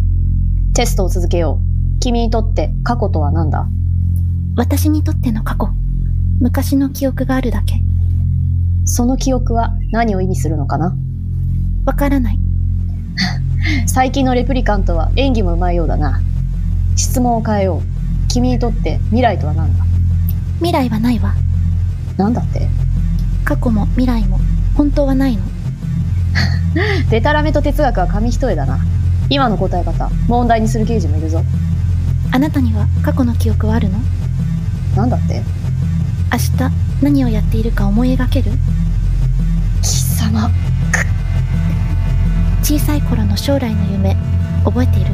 [0.74, 1.60] テストを続けよ
[1.96, 2.00] う。
[2.00, 3.68] 君にとって過去とは何だ？
[4.56, 5.68] 私にとっての過去。
[6.40, 7.80] 昔の記憶があるだけ。
[8.84, 10.96] その記憶は何を意味するのかな？
[11.84, 12.40] わからない。
[13.86, 16.20] 最近のレプリカントは演技もうまいようだな。
[16.96, 18.26] 質問を変えよう。
[18.26, 19.84] 君にとって未来とは何だ？
[20.56, 21.34] 未来はないわ。
[22.16, 22.68] なんだって？
[23.44, 24.40] 過去も未来も
[24.76, 25.42] 本当はないの。
[27.10, 28.80] デタラメと哲学は紙一重だな。
[29.30, 31.42] 今の答え方、問題にする刑事もいるぞ。
[32.30, 33.98] あなたには過去の記憶はあるの？
[34.96, 35.42] なんだって？
[36.32, 36.72] 明日
[37.02, 38.50] 何をやっているか思い描ける？
[39.82, 40.50] 貴様。
[42.62, 44.16] 小さい頃の将来の夢、
[44.64, 45.12] 覚えている？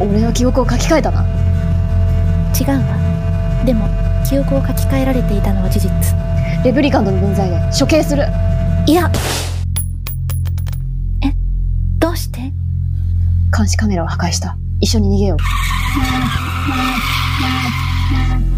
[0.00, 1.22] 俺の記憶を書き換えたな。
[2.58, 3.64] 違うわ。
[3.64, 3.88] でも、
[4.28, 5.90] 記憶を書き換えられていたのは事実。
[6.64, 8.26] レプリカントの分際で処刑する。
[8.86, 9.10] いや
[13.60, 14.56] 監視カメラを破壊した。
[14.80, 15.36] 一緒に逃げよ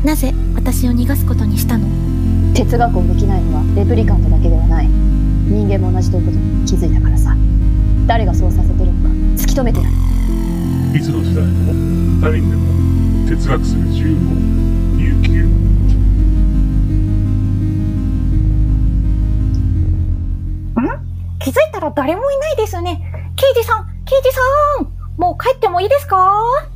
[0.04, 1.88] なぜ私を逃がすことにしたの？
[1.88, 2.54] う。
[2.54, 4.86] 哲学をできないのはレプリカントだけではない。
[4.86, 7.34] 人間も同じということに気づいたからさ。
[8.06, 9.08] 誰がそうさせてるのか
[9.42, 9.90] 突き止めてやる。
[10.96, 14.18] いつの時代も誰にでも哲学する自由を
[15.00, 15.48] 有給
[21.40, 23.34] 気づいたら誰もいないですね。
[23.34, 24.40] 刑事さん、刑事さ
[24.82, 24.92] ん。
[25.16, 26.70] もう帰ってもいいですか？